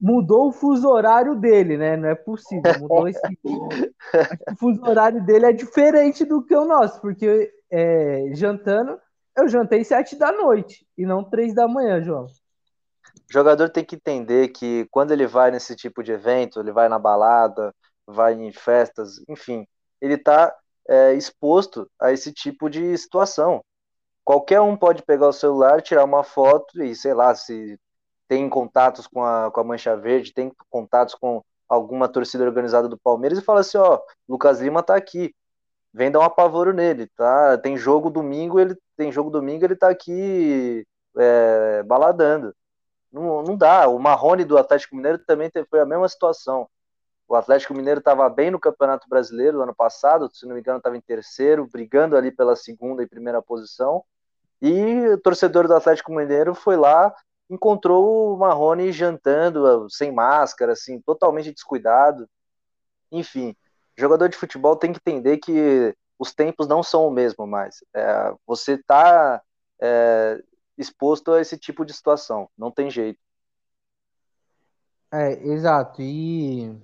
mudou 0.00 0.48
o 0.48 0.52
fuso 0.52 0.88
horário 0.88 1.34
dele, 1.34 1.76
né? 1.76 1.96
Não 1.96 2.08
é 2.08 2.14
possível. 2.14 2.72
Mudou 2.78 3.08
esse. 3.08 3.20
o 4.52 4.56
fuso 4.56 4.80
horário 4.84 5.24
dele 5.26 5.46
é 5.46 5.52
diferente 5.52 6.24
do 6.24 6.40
que 6.40 6.54
o 6.54 6.64
nosso, 6.64 7.00
porque 7.00 7.50
é, 7.68 8.30
jantando, 8.34 8.96
eu 9.36 9.48
jantei 9.48 9.82
sete 9.82 10.14
da 10.14 10.30
noite 10.30 10.86
e 10.96 11.04
não 11.04 11.24
três 11.24 11.52
da 11.52 11.66
manhã, 11.66 12.00
João. 12.00 12.26
O 12.26 13.32
jogador 13.32 13.70
tem 13.70 13.84
que 13.84 13.96
entender 13.96 14.48
que 14.48 14.86
quando 14.88 15.10
ele 15.10 15.26
vai 15.26 15.50
nesse 15.50 15.74
tipo 15.74 16.00
de 16.00 16.12
evento, 16.12 16.60
ele 16.60 16.70
vai 16.70 16.88
na 16.88 16.98
balada, 16.98 17.74
vai 18.06 18.34
em 18.34 18.52
festas, 18.52 19.20
enfim, 19.28 19.66
ele 20.00 20.14
está 20.14 20.54
é, 20.88 21.14
exposto 21.14 21.90
a 22.00 22.12
esse 22.12 22.32
tipo 22.32 22.70
de 22.70 22.96
situação. 22.96 23.64
Qualquer 24.24 24.60
um 24.60 24.76
pode 24.76 25.02
pegar 25.02 25.28
o 25.28 25.32
celular, 25.32 25.82
tirar 25.82 26.04
uma 26.04 26.24
foto 26.24 26.82
e, 26.82 26.94
sei 26.94 27.14
lá, 27.14 27.34
se 27.34 27.78
tem 28.28 28.48
contatos 28.48 29.06
com 29.06 29.22
a, 29.24 29.50
com 29.50 29.60
a 29.60 29.64
Mancha 29.64 29.96
Verde, 29.96 30.32
tem 30.32 30.52
contatos 30.70 31.14
com 31.14 31.42
alguma 31.68 32.08
torcida 32.08 32.44
organizada 32.44 32.88
do 32.88 32.98
Palmeiras 32.98 33.38
e 33.38 33.42
fala 33.42 33.60
assim, 33.60 33.78
ó, 33.78 34.00
Lucas 34.28 34.60
Lima 34.60 34.82
tá 34.82 34.96
aqui, 34.96 35.34
vem 35.92 36.10
dar 36.10 36.20
um 36.20 36.22
apavoro 36.22 36.72
nele, 36.72 37.08
tá? 37.16 37.58
Tem 37.58 37.76
jogo 37.76 38.10
domingo, 38.10 38.60
ele 38.60 38.76
tem 38.96 39.12
jogo 39.12 39.30
domingo, 39.30 39.64
ele 39.64 39.76
tá 39.76 39.88
aqui 39.88 40.86
é, 41.16 41.82
baladando. 41.84 42.54
Não, 43.12 43.42
não 43.42 43.56
dá. 43.56 43.88
O 43.88 43.98
Marrone 43.98 44.44
do 44.44 44.58
Atlético 44.58 44.96
Mineiro 44.96 45.18
também 45.18 45.50
foi 45.70 45.80
a 45.80 45.86
mesma 45.86 46.08
situação. 46.08 46.68
O 47.28 47.34
Atlético 47.34 47.74
Mineiro 47.74 47.98
estava 47.98 48.28
bem 48.28 48.50
no 48.50 48.60
Campeonato 48.60 49.08
Brasileiro 49.08 49.58
no 49.58 49.64
ano 49.64 49.74
passado, 49.74 50.30
se 50.32 50.46
não 50.46 50.54
me 50.54 50.60
engano, 50.60 50.78
estava 50.78 50.96
em 50.96 51.00
terceiro, 51.00 51.66
brigando 51.66 52.16
ali 52.16 52.30
pela 52.30 52.54
segunda 52.54 53.02
e 53.02 53.08
primeira 53.08 53.42
posição. 53.42 54.04
E 54.62 55.08
o 55.08 55.18
torcedor 55.18 55.66
do 55.66 55.74
Atlético 55.74 56.12
Mineiro 56.12 56.54
foi 56.54 56.76
lá 56.76 57.14
encontrou 57.48 58.34
o 58.34 58.38
Marrone 58.38 58.92
jantando 58.92 59.88
sem 59.88 60.12
máscara, 60.12 60.72
assim, 60.72 61.00
totalmente 61.00 61.52
descuidado. 61.52 62.28
Enfim, 63.10 63.56
jogador 63.96 64.28
de 64.28 64.36
futebol 64.36 64.76
tem 64.76 64.92
que 64.92 64.98
entender 64.98 65.38
que 65.38 65.96
os 66.18 66.34
tempos 66.34 66.66
não 66.66 66.82
são 66.82 67.06
o 67.06 67.10
mesmo 67.10 67.46
mais. 67.46 67.84
É, 67.94 68.34
você 68.46 68.72
está 68.72 69.40
é, 69.80 70.42
exposto 70.76 71.32
a 71.32 71.40
esse 71.40 71.56
tipo 71.56 71.84
de 71.84 71.92
situação, 71.92 72.48
não 72.56 72.70
tem 72.70 72.90
jeito. 72.90 73.20
É, 75.12 75.32
exato. 75.46 76.02
E 76.02 76.76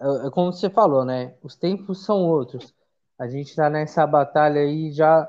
é, 0.00 0.26
é 0.26 0.30
como 0.30 0.52
você 0.52 0.70
falou, 0.70 1.04
né? 1.04 1.34
Os 1.42 1.56
tempos 1.56 2.04
são 2.04 2.24
outros. 2.24 2.74
A 3.18 3.26
gente 3.28 3.48
está 3.48 3.68
nessa 3.68 4.06
batalha 4.06 4.60
aí 4.60 4.92
já, 4.92 5.28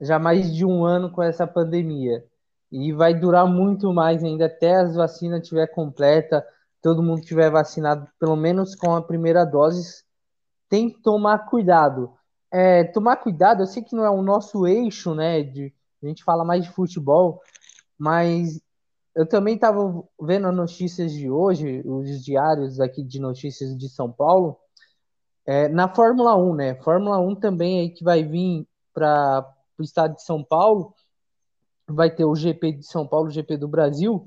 já 0.00 0.18
mais 0.18 0.54
de 0.54 0.64
um 0.64 0.84
ano 0.84 1.10
com 1.10 1.22
essa 1.22 1.46
pandemia 1.46 2.24
e 2.72 2.92
vai 2.92 3.14
durar 3.14 3.46
muito 3.46 3.92
mais 3.92 4.22
ainda 4.22 4.46
até 4.46 4.76
as 4.76 4.94
vacinas 4.94 5.42
estiver 5.42 5.66
completa, 5.66 6.46
todo 6.80 7.02
mundo 7.02 7.20
tiver 7.20 7.50
vacinado 7.50 8.06
pelo 8.18 8.36
menos 8.36 8.74
com 8.74 8.94
a 8.94 9.02
primeira 9.02 9.44
dose, 9.44 10.04
tem 10.68 10.88
que 10.88 11.02
tomar 11.02 11.46
cuidado. 11.46 12.12
É, 12.50 12.84
tomar 12.84 13.16
cuidado, 13.16 13.62
eu 13.62 13.66
sei 13.66 13.82
que 13.82 13.94
não 13.94 14.04
é 14.04 14.10
o 14.10 14.22
nosso 14.22 14.66
eixo, 14.66 15.14
né? 15.14 15.42
De, 15.42 15.72
a 16.02 16.06
gente 16.06 16.24
fala 16.24 16.44
mais 16.44 16.64
de 16.64 16.70
futebol, 16.70 17.40
mas 17.98 18.60
eu 19.14 19.26
também 19.26 19.54
estava 19.54 20.02
vendo 20.20 20.46
as 20.46 20.54
notícias 20.54 21.12
de 21.12 21.30
hoje, 21.30 21.82
os 21.84 22.24
diários 22.24 22.80
aqui 22.80 23.02
de 23.02 23.20
notícias 23.20 23.76
de 23.76 23.88
São 23.88 24.10
Paulo, 24.10 24.56
é, 25.46 25.68
na 25.68 25.92
Fórmula 25.92 26.36
1, 26.36 26.54
né? 26.54 26.74
Fórmula 26.82 27.18
1 27.18 27.34
também 27.36 27.80
aí 27.80 27.90
que 27.90 28.04
vai 28.04 28.22
vir 28.22 28.66
para 28.92 29.48
o 29.78 29.82
estado 29.82 30.14
de 30.14 30.22
São 30.22 30.44
Paulo 30.44 30.94
vai 31.92 32.10
ter 32.10 32.24
o 32.24 32.34
GP 32.34 32.72
de 32.72 32.86
São 32.86 33.06
Paulo, 33.06 33.28
o 33.28 33.30
GP 33.30 33.56
do 33.56 33.68
Brasil, 33.68 34.26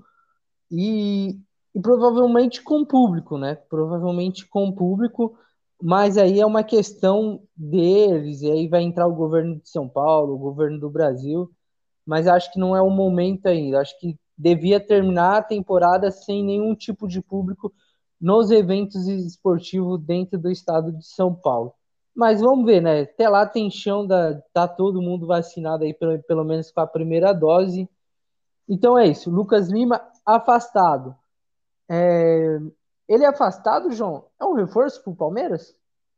e, 0.70 1.40
e 1.74 1.82
provavelmente 1.82 2.62
com 2.62 2.86
público, 2.86 3.38
né? 3.38 3.56
Provavelmente 3.56 4.48
com 4.48 4.72
público, 4.72 5.38
mas 5.82 6.18
aí 6.18 6.40
é 6.40 6.46
uma 6.46 6.64
questão 6.64 7.42
deles, 7.56 8.42
e 8.42 8.52
aí 8.52 8.68
vai 8.68 8.84
entrar 8.84 9.08
o 9.08 9.16
governo 9.16 9.60
de 9.60 9.70
São 9.70 9.88
Paulo, 9.88 10.34
o 10.34 10.40
governo 10.40 10.80
do 10.80 10.90
Brasil, 10.90 11.50
mas 12.06 12.28
acho 12.28 12.52
que 12.52 12.60
não 12.60 12.76
é 12.76 12.82
o 12.82 12.90
momento 12.90 13.48
ainda. 13.48 13.80
Acho 13.80 13.98
que 14.00 14.18
devia 14.38 14.80
terminar 14.80 15.38
a 15.38 15.44
temporada 15.44 16.12
sem 16.12 16.44
nenhum 16.44 16.76
tipo 16.76 17.08
de 17.08 17.22
público 17.22 17.74
nos 18.20 18.52
eventos 18.52 19.08
esportivos 19.08 20.00
dentro 20.02 20.40
do 20.40 20.50
estado 20.50 20.92
de 20.92 21.06
São 21.06 21.34
Paulo. 21.34 21.74
Mas 22.16 22.42
vamos 22.42 22.66
ver, 22.66 22.82
né? 22.82 23.02
Até 23.02 23.28
lá 23.28 23.46
tem 23.46 23.70
chão, 23.70 24.06
da, 24.06 24.40
tá 24.54 24.68
todo 24.68 25.02
mundo 25.02 25.26
vacinado 25.26 25.84
aí, 25.84 25.94
pelo, 25.94 26.22
pelo 26.24 26.44
menos 26.44 26.72
com 26.72 26.80
a 26.80 26.88
primeira 26.88 27.34
dose. 27.34 27.90
Então 28.70 28.98
é 28.98 29.08
isso. 29.08 29.30
Lucas 29.30 29.70
Lima 29.70 30.02
afastado. 30.26 31.16
É... 31.90 32.60
Ele 33.08 33.26
é 33.26 33.28
afastado, 33.28 33.92
João? 33.92 34.26
É 34.40 34.46
um 34.46 34.54
reforço 34.54 35.04
para 35.04 35.12
o 35.12 35.16
Palmeiras? 35.16 35.76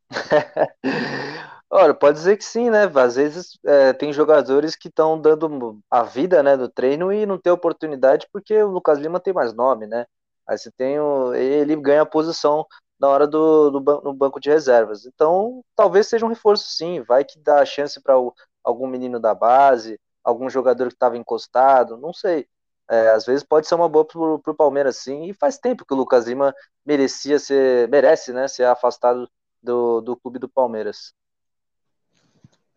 Olha, 1.77 1.93
pode 1.93 2.17
dizer 2.17 2.37
que 2.37 2.43
sim, 2.45 2.69
né? 2.69 2.85
Às 2.95 3.15
vezes 3.17 3.59
é, 3.65 3.91
tem 3.91 4.13
jogadores 4.13 4.75
que 4.77 4.87
estão 4.87 5.19
dando 5.19 5.81
a 5.91 6.03
vida 6.03 6.41
né, 6.41 6.55
do 6.55 6.69
treino 6.69 7.11
e 7.11 7.25
não 7.25 7.37
tem 7.37 7.51
oportunidade 7.51 8.27
porque 8.31 8.55
o 8.63 8.69
Lucas 8.69 8.97
Lima 8.97 9.19
tem 9.19 9.33
mais 9.33 9.53
nome, 9.53 9.85
né? 9.85 10.05
Aí 10.47 10.57
você 10.57 10.71
tem 10.71 10.97
o, 10.99 11.33
ele 11.35 11.75
ganha 11.75 12.05
posição 12.05 12.65
na 12.97 13.09
hora 13.09 13.27
do, 13.27 13.71
do 13.71 14.01
no 14.03 14.13
banco 14.13 14.39
de 14.39 14.49
reservas. 14.49 15.05
Então, 15.05 15.61
talvez 15.75 16.07
seja 16.07 16.25
um 16.25 16.29
reforço 16.29 16.69
sim, 16.69 17.01
vai 17.01 17.25
que 17.25 17.37
dá 17.39 17.65
chance 17.65 18.01
para 18.01 18.15
algum 18.63 18.87
menino 18.87 19.19
da 19.19 19.35
base, 19.35 19.99
algum 20.23 20.49
jogador 20.49 20.87
que 20.87 20.93
estava 20.93 21.17
encostado, 21.17 21.97
não 21.97 22.13
sei. 22.13 22.47
É, 22.89 23.09
às 23.09 23.25
vezes 23.25 23.43
pode 23.43 23.67
ser 23.67 23.75
uma 23.75 23.89
boa 23.89 24.05
para 24.05 24.19
o 24.21 24.55
Palmeiras 24.55 24.97
sim, 24.97 25.25
e 25.25 25.33
faz 25.33 25.57
tempo 25.57 25.85
que 25.85 25.93
o 25.93 25.97
Lucas 25.97 26.25
Lima 26.25 26.55
merecia 26.85 27.37
ser, 27.37 27.89
merece, 27.89 28.31
né, 28.31 28.47
ser 28.47 28.63
afastado 28.65 29.29
do, 29.61 29.99
do 30.01 30.15
clube 30.15 30.39
do 30.39 30.47
Palmeiras. 30.47 31.13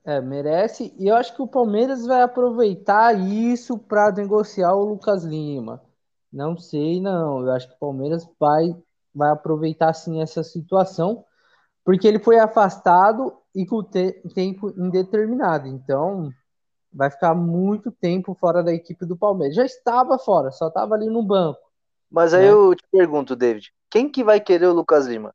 É, 0.08 0.22
merece, 0.22 0.90
e 0.98 1.08
eu 1.08 1.16
acho 1.16 1.36
que 1.36 1.42
o 1.42 1.46
Palmeiras 1.46 2.06
vai 2.06 2.22
aproveitar 2.22 3.12
isso 3.12 3.76
para 3.76 4.10
negociar 4.10 4.72
o 4.72 4.82
Lucas 4.82 5.22
Lima. 5.22 5.82
Não 6.32 6.56
sei, 6.56 6.98
não. 6.98 7.42
Eu 7.42 7.52
acho 7.52 7.68
que 7.68 7.74
o 7.74 7.78
Palmeiras 7.78 8.26
vai, 8.40 8.74
vai 9.14 9.30
aproveitar 9.30 9.92
sim 9.92 10.22
essa 10.22 10.42
situação, 10.42 11.26
porque 11.84 12.08
ele 12.08 12.18
foi 12.18 12.38
afastado 12.38 13.36
e 13.54 13.66
com 13.66 13.82
te 13.82 14.12
tempo 14.34 14.72
indeterminado. 14.78 15.68
Então, 15.68 16.30
vai 16.90 17.10
ficar 17.10 17.34
muito 17.34 17.92
tempo 17.92 18.34
fora 18.34 18.62
da 18.62 18.72
equipe 18.72 19.04
do 19.04 19.14
Palmeiras. 19.14 19.56
Já 19.56 19.66
estava 19.66 20.18
fora, 20.18 20.50
só 20.50 20.68
estava 20.68 20.94
ali 20.94 21.10
no 21.10 21.22
banco. 21.22 21.60
Mas 22.10 22.32
aí 22.32 22.46
né? 22.46 22.50
eu 22.50 22.74
te 22.74 22.84
pergunto, 22.90 23.36
David, 23.36 23.74
quem 23.90 24.08
que 24.08 24.24
vai 24.24 24.40
querer 24.40 24.68
o 24.68 24.72
Lucas 24.72 25.06
Lima? 25.06 25.34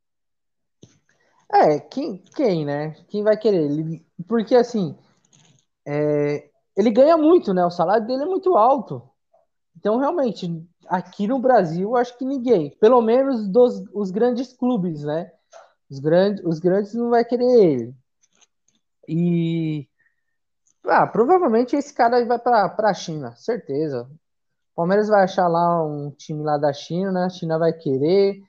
É, 1.52 1.78
quem, 1.80 2.18
quem 2.34 2.64
né? 2.64 2.94
Quem 3.08 3.22
vai 3.22 3.36
querer? 3.36 3.70
Ele, 3.70 4.04
porque 4.26 4.54
assim, 4.54 4.96
é, 5.86 6.48
ele 6.76 6.90
ganha 6.90 7.16
muito, 7.16 7.54
né? 7.54 7.64
O 7.64 7.70
salário 7.70 8.06
dele 8.06 8.24
é 8.24 8.26
muito 8.26 8.56
alto. 8.56 9.02
Então, 9.76 9.98
realmente, 9.98 10.66
aqui 10.86 11.26
no 11.26 11.38
Brasil, 11.38 11.96
acho 11.96 12.16
que 12.18 12.24
ninguém, 12.24 12.70
pelo 12.80 13.00
menos 13.02 13.48
dos 13.48 13.82
os 13.92 14.10
grandes 14.10 14.52
clubes, 14.52 15.02
né? 15.04 15.30
Os 15.90 15.98
grandes, 15.98 16.44
os 16.44 16.58
grandes 16.58 16.94
não 16.94 17.10
vai 17.10 17.24
querer 17.24 17.44
ele. 17.44 17.94
E 19.08 19.88
ah, 20.86 21.06
provavelmente 21.06 21.76
esse 21.76 21.92
cara 21.94 22.24
vai 22.26 22.38
para 22.38 22.74
a 22.78 22.94
China, 22.94 23.34
certeza. 23.36 24.08
O 24.72 24.76
Palmeiras 24.76 25.08
vai 25.08 25.24
achar 25.24 25.48
lá 25.48 25.84
um 25.84 26.10
time 26.10 26.42
lá 26.42 26.58
da 26.58 26.72
China, 26.72 27.12
né? 27.12 27.24
A 27.24 27.30
China 27.30 27.58
vai 27.58 27.72
querer 27.72 28.42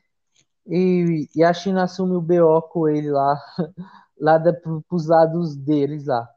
e, 0.68 1.30
e 1.36 1.44
a 1.44 1.54
China 1.54 1.84
assume 1.84 2.16
o 2.16 2.22
BO 2.22 2.62
com 2.70 2.88
ele 2.88 3.12
lá, 3.12 3.40
lá 4.20 4.38
da, 4.38 4.54
pros 4.88 5.08
lados 5.08 5.56
deles 5.56 6.08
lá. 6.08 6.28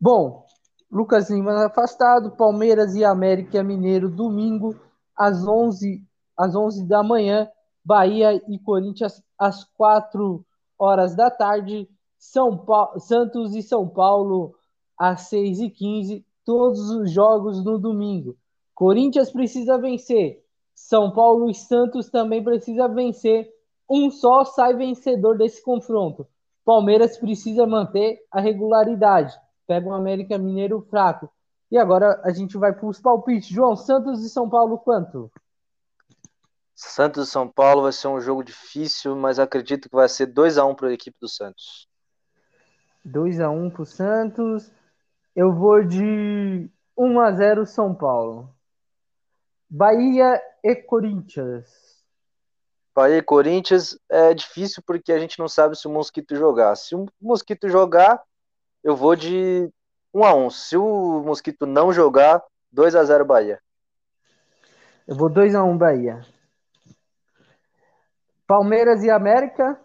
Bom, 0.00 0.44
Lucas 0.90 1.28
Lima 1.28 1.66
afastado, 1.66 2.36
Palmeiras 2.36 2.94
e 2.94 3.04
América 3.04 3.62
Mineiro 3.62 4.08
domingo 4.08 4.74
às 5.16 5.46
11 5.46 6.02
às 6.36 6.54
11 6.54 6.86
da 6.86 7.02
manhã, 7.02 7.50
Bahia 7.84 8.40
e 8.48 8.58
Corinthians 8.60 9.20
às 9.36 9.64
4 9.64 10.44
horas 10.78 11.16
da 11.16 11.30
tarde, 11.30 11.88
São 12.16 12.56
Paulo, 12.56 13.00
Santos 13.00 13.56
e 13.56 13.62
São 13.62 13.88
Paulo 13.88 14.54
às 14.96 15.22
6 15.22 15.60
e 15.60 15.70
15 15.70 16.24
todos 16.44 16.90
os 16.90 17.10
jogos 17.10 17.62
no 17.64 17.78
domingo. 17.78 18.36
Corinthians 18.74 19.32
precisa 19.32 19.76
vencer, 19.76 20.44
São 20.88 21.10
Paulo 21.10 21.50
e 21.50 21.54
Santos 21.54 22.08
também 22.08 22.42
precisa 22.42 22.88
vencer. 22.88 23.46
Um 23.90 24.10
só 24.10 24.42
sai 24.42 24.74
vencedor 24.74 25.36
desse 25.36 25.62
confronto. 25.62 26.26
Palmeiras 26.64 27.18
precisa 27.18 27.66
manter 27.66 28.18
a 28.30 28.40
regularidade. 28.40 29.38
Pega 29.66 29.86
um 29.86 29.92
América 29.92 30.38
Mineiro 30.38 30.80
fraco. 30.88 31.30
E 31.70 31.76
agora 31.76 32.18
a 32.24 32.30
gente 32.30 32.56
vai 32.56 32.72
para 32.72 32.86
os 32.86 32.98
palpites. 32.98 33.50
João, 33.50 33.76
Santos 33.76 34.24
e 34.24 34.30
São 34.30 34.48
Paulo, 34.48 34.78
quanto? 34.78 35.30
Santos 36.74 37.28
e 37.28 37.30
São 37.30 37.46
Paulo 37.46 37.82
vai 37.82 37.92
ser 37.92 38.08
um 38.08 38.18
jogo 38.18 38.42
difícil, 38.42 39.14
mas 39.14 39.38
acredito 39.38 39.90
que 39.90 39.94
vai 39.94 40.08
ser 40.08 40.24
2 40.24 40.56
a 40.56 40.64
1 40.64 40.74
para 40.74 40.88
a 40.88 40.94
equipe 40.94 41.18
do 41.20 41.28
Santos. 41.28 41.86
2 43.04 43.40
a 43.40 43.50
1 43.50 43.68
para 43.68 43.82
o 43.82 43.84
Santos. 43.84 44.72
Eu 45.36 45.52
vou 45.52 45.84
de 45.84 46.70
1 46.96 47.20
a 47.20 47.30
0 47.32 47.66
São 47.66 47.94
Paulo. 47.94 48.48
Bahia 49.68 50.40
e 50.62 50.74
Corinthians. 50.74 51.98
Bahia 52.94 53.18
e 53.18 53.22
Corinthians 53.22 53.96
é 54.08 54.34
difícil 54.34 54.82
porque 54.84 55.12
a 55.12 55.18
gente 55.18 55.38
não 55.38 55.46
sabe 55.46 55.76
se 55.76 55.86
o 55.86 55.90
Mosquito 55.90 56.34
jogar. 56.34 56.74
Se 56.74 56.96
o 56.96 57.06
Mosquito 57.20 57.68
jogar, 57.68 58.20
eu 58.82 58.96
vou 58.96 59.14
de 59.14 59.72
1 60.12 60.24
a 60.24 60.34
1 60.34 60.50
Se 60.50 60.76
o 60.76 61.22
Mosquito 61.22 61.64
não 61.64 61.92
jogar, 61.92 62.42
2 62.72 62.96
a 62.96 63.04
0 63.04 63.24
Bahia. 63.24 63.60
Eu 65.06 65.14
vou 65.14 65.28
2 65.28 65.54
a 65.54 65.62
1 65.62 65.78
Bahia. 65.78 66.26
Palmeiras 68.46 69.04
e 69.04 69.10
América? 69.10 69.80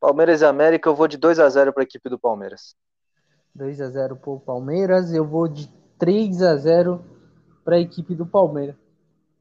Palmeiras 0.00 0.40
e 0.40 0.44
América, 0.44 0.88
eu 0.88 0.94
vou 0.94 1.06
de 1.06 1.16
2 1.16 1.38
a 1.38 1.48
0 1.48 1.72
para 1.72 1.82
a 1.82 1.84
equipe 1.84 2.08
do 2.08 2.18
Palmeiras. 2.18 2.74
2 3.54 3.80
a 3.80 3.88
0 3.88 4.16
para 4.16 4.30
o 4.30 4.40
Palmeiras, 4.40 5.12
eu 5.12 5.24
vou 5.24 5.46
de 5.46 5.68
3 5.98 6.42
a 6.42 6.56
0 6.56 7.04
para 7.64 7.76
a 7.76 7.80
equipe 7.80 8.14
do 8.14 8.26
Palmeiras. 8.26 8.87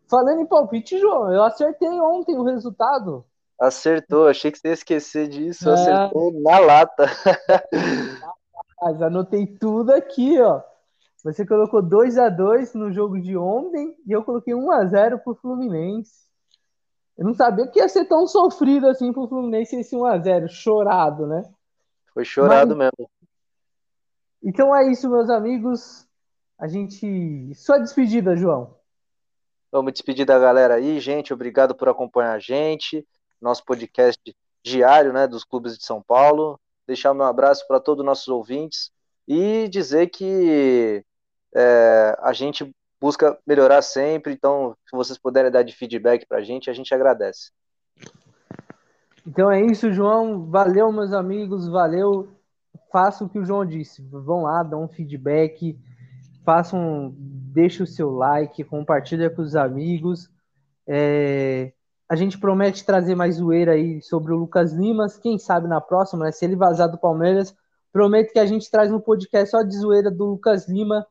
Falando 0.10 0.42
em 0.42 0.46
palpite, 0.46 1.00
João, 1.00 1.32
eu 1.34 1.44
acertei 1.44 1.90
ontem 2.00 2.38
o 2.38 2.44
resultado. 2.44 3.26
Acertou, 3.60 4.28
achei 4.28 4.52
que 4.52 4.60
você 4.60 4.68
ia 4.70 4.74
esquecer 4.74 5.28
disso, 5.28 5.70
é... 5.70 5.74
acertou 5.74 6.32
na 6.42 6.60
lata. 6.60 7.06
Mas 8.82 9.02
anotei 9.02 9.48
tudo 9.48 9.92
aqui, 9.92 10.40
ó. 10.40 10.62
Você 11.24 11.46
colocou 11.46 11.82
2 11.82 12.18
a 12.18 12.30
2 12.30 12.76
no 12.76 12.92
jogo 12.92 13.20
de 13.20 13.36
ontem 13.36 13.96
e 14.06 14.12
eu 14.12 14.24
coloquei 14.24 14.54
1 14.54 14.72
a 14.72 14.86
0 14.86 15.20
pro 15.20 15.36
Fluminense. 15.36 16.28
Eu 17.18 17.26
não 17.26 17.34
sabia 17.34 17.68
que 17.68 17.80
ia 17.80 17.90
ser 17.90 18.06
tão 18.06 18.28
sofrido 18.28 18.88
assim 18.88 19.12
pro 19.12 19.28
Fluminense 19.28 19.76
esse 19.76 19.96
1 19.96 20.06
a 20.06 20.20
0 20.20 20.48
chorado, 20.48 21.26
né? 21.26 21.44
Foi 22.14 22.24
chorado 22.24 22.78
Mas... 22.78 22.92
mesmo. 22.98 23.12
Então 24.44 24.74
é 24.74 24.90
isso, 24.90 25.10
meus 25.10 25.30
amigos. 25.30 26.08
A 26.58 26.68
gente. 26.68 27.54
Sua 27.56 27.80
despedida, 27.80 28.36
João. 28.36 28.77
Vamos 29.72 29.94
despedir 29.94 30.26
da 30.26 30.40
galera 30.40 30.76
aí, 30.76 31.00
gente. 31.00 31.34
Obrigado 31.34 31.76
por 31.76 31.90
acompanhar 31.90 32.34
a 32.34 32.40
gente. 32.40 33.06
Nosso 33.42 33.64
podcast 33.64 34.36
diário, 34.64 35.14
né, 35.14 35.28
dos 35.28 35.44
clubes 35.44 35.78
de 35.78 35.86
São 35.86 36.02
Paulo 36.02 36.60
deixar 36.88 37.14
meu 37.14 37.26
abraço 37.26 37.68
para 37.68 37.82
todos 37.82 38.00
os 38.00 38.06
nossos 38.06 38.28
ouvintes 38.30 38.90
e 39.28 39.68
dizer 39.68 40.08
que 40.08 41.04
é, 41.54 42.18
a 42.20 42.32
gente 42.32 42.74
busca 43.00 43.38
melhorar 43.46 43.82
sempre, 43.82 44.34
então 44.34 44.76
se 44.90 44.96
vocês 44.96 45.20
puderem 45.20 45.52
dar 45.52 45.64
de 45.64 45.76
feedback 45.76 46.26
para 46.26 46.38
a 46.38 46.44
gente, 46.44 46.70
a 46.70 46.74
gente 46.74 46.96
agradece. 46.96 47.52
Então 49.26 49.52
é 49.52 49.62
isso, 49.62 49.92
João. 49.92 50.50
Valeu, 50.50 50.90
meus 50.92 51.12
amigos, 51.12 51.68
valeu. 51.68 52.30
Faça 52.90 53.26
o 53.26 53.30
que 53.30 53.38
o 53.38 53.44
João 53.44 53.66
disse. 53.66 54.02
Vão 54.02 54.44
lá, 54.44 54.64
dão 54.64 54.86
um 54.86 54.88
feedback, 54.88 55.78
façam, 56.48 57.14
deixe 57.18 57.84
o 57.84 57.86
seu 57.86 58.10
like, 58.10 58.64
compartilha 58.64 59.30
com 59.30 59.42
os 59.42 59.54
amigos. 59.54 60.30
É, 60.88 61.74
a 62.08 62.16
gente 62.16 62.40
promete 62.40 62.86
trazer 62.86 63.16
mais 63.16 63.36
zoeira 63.36 63.74
aí 63.74 64.02
sobre 64.02 64.32
o 64.32 64.38
Lucas 64.38 64.72
Limas. 64.72 65.18
Quem 65.18 65.38
sabe 65.38 65.68
na 65.68 65.82
próxima, 65.82 66.24
né? 66.24 66.32
Se 66.32 66.46
ele 66.46 66.56
vazar 66.56 66.90
do 66.90 66.98
Palmeiras, 66.98 67.54
prometo 67.92 68.32
que 68.32 68.40
a 68.40 68.46
gente 68.46 68.72
traz 68.72 68.90
um 68.94 69.00
podcast 69.02 69.52
só 69.52 69.62
de 69.62 69.76
zoeira 69.76 70.10
do 70.10 70.24
Lucas 70.24 70.70
Lima. 70.70 71.06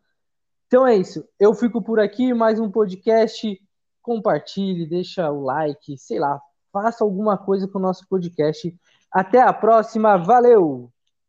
Então 0.69 0.87
é 0.87 0.97
isso. 0.97 1.23
Eu 1.39 1.53
fico 1.53 1.83
por 1.83 2.01
aqui, 2.01 2.33
mais 2.33 2.59
um 2.59 2.71
podcast. 2.71 3.61
Compartilhe, 4.01 4.89
deixa 4.89 5.31
o 5.31 5.45
like, 5.45 5.99
sei 5.99 6.19
lá, 6.19 6.41
faça 6.73 7.05
alguma 7.05 7.37
coisa 7.37 7.69
com 7.69 7.79
o 7.79 7.83
nosso 7.83 8.09
podcast. 8.09 8.75
Até 9.13 9.43
a 9.43 9.53
próxima, 9.53 10.17
valeu! 10.17 10.91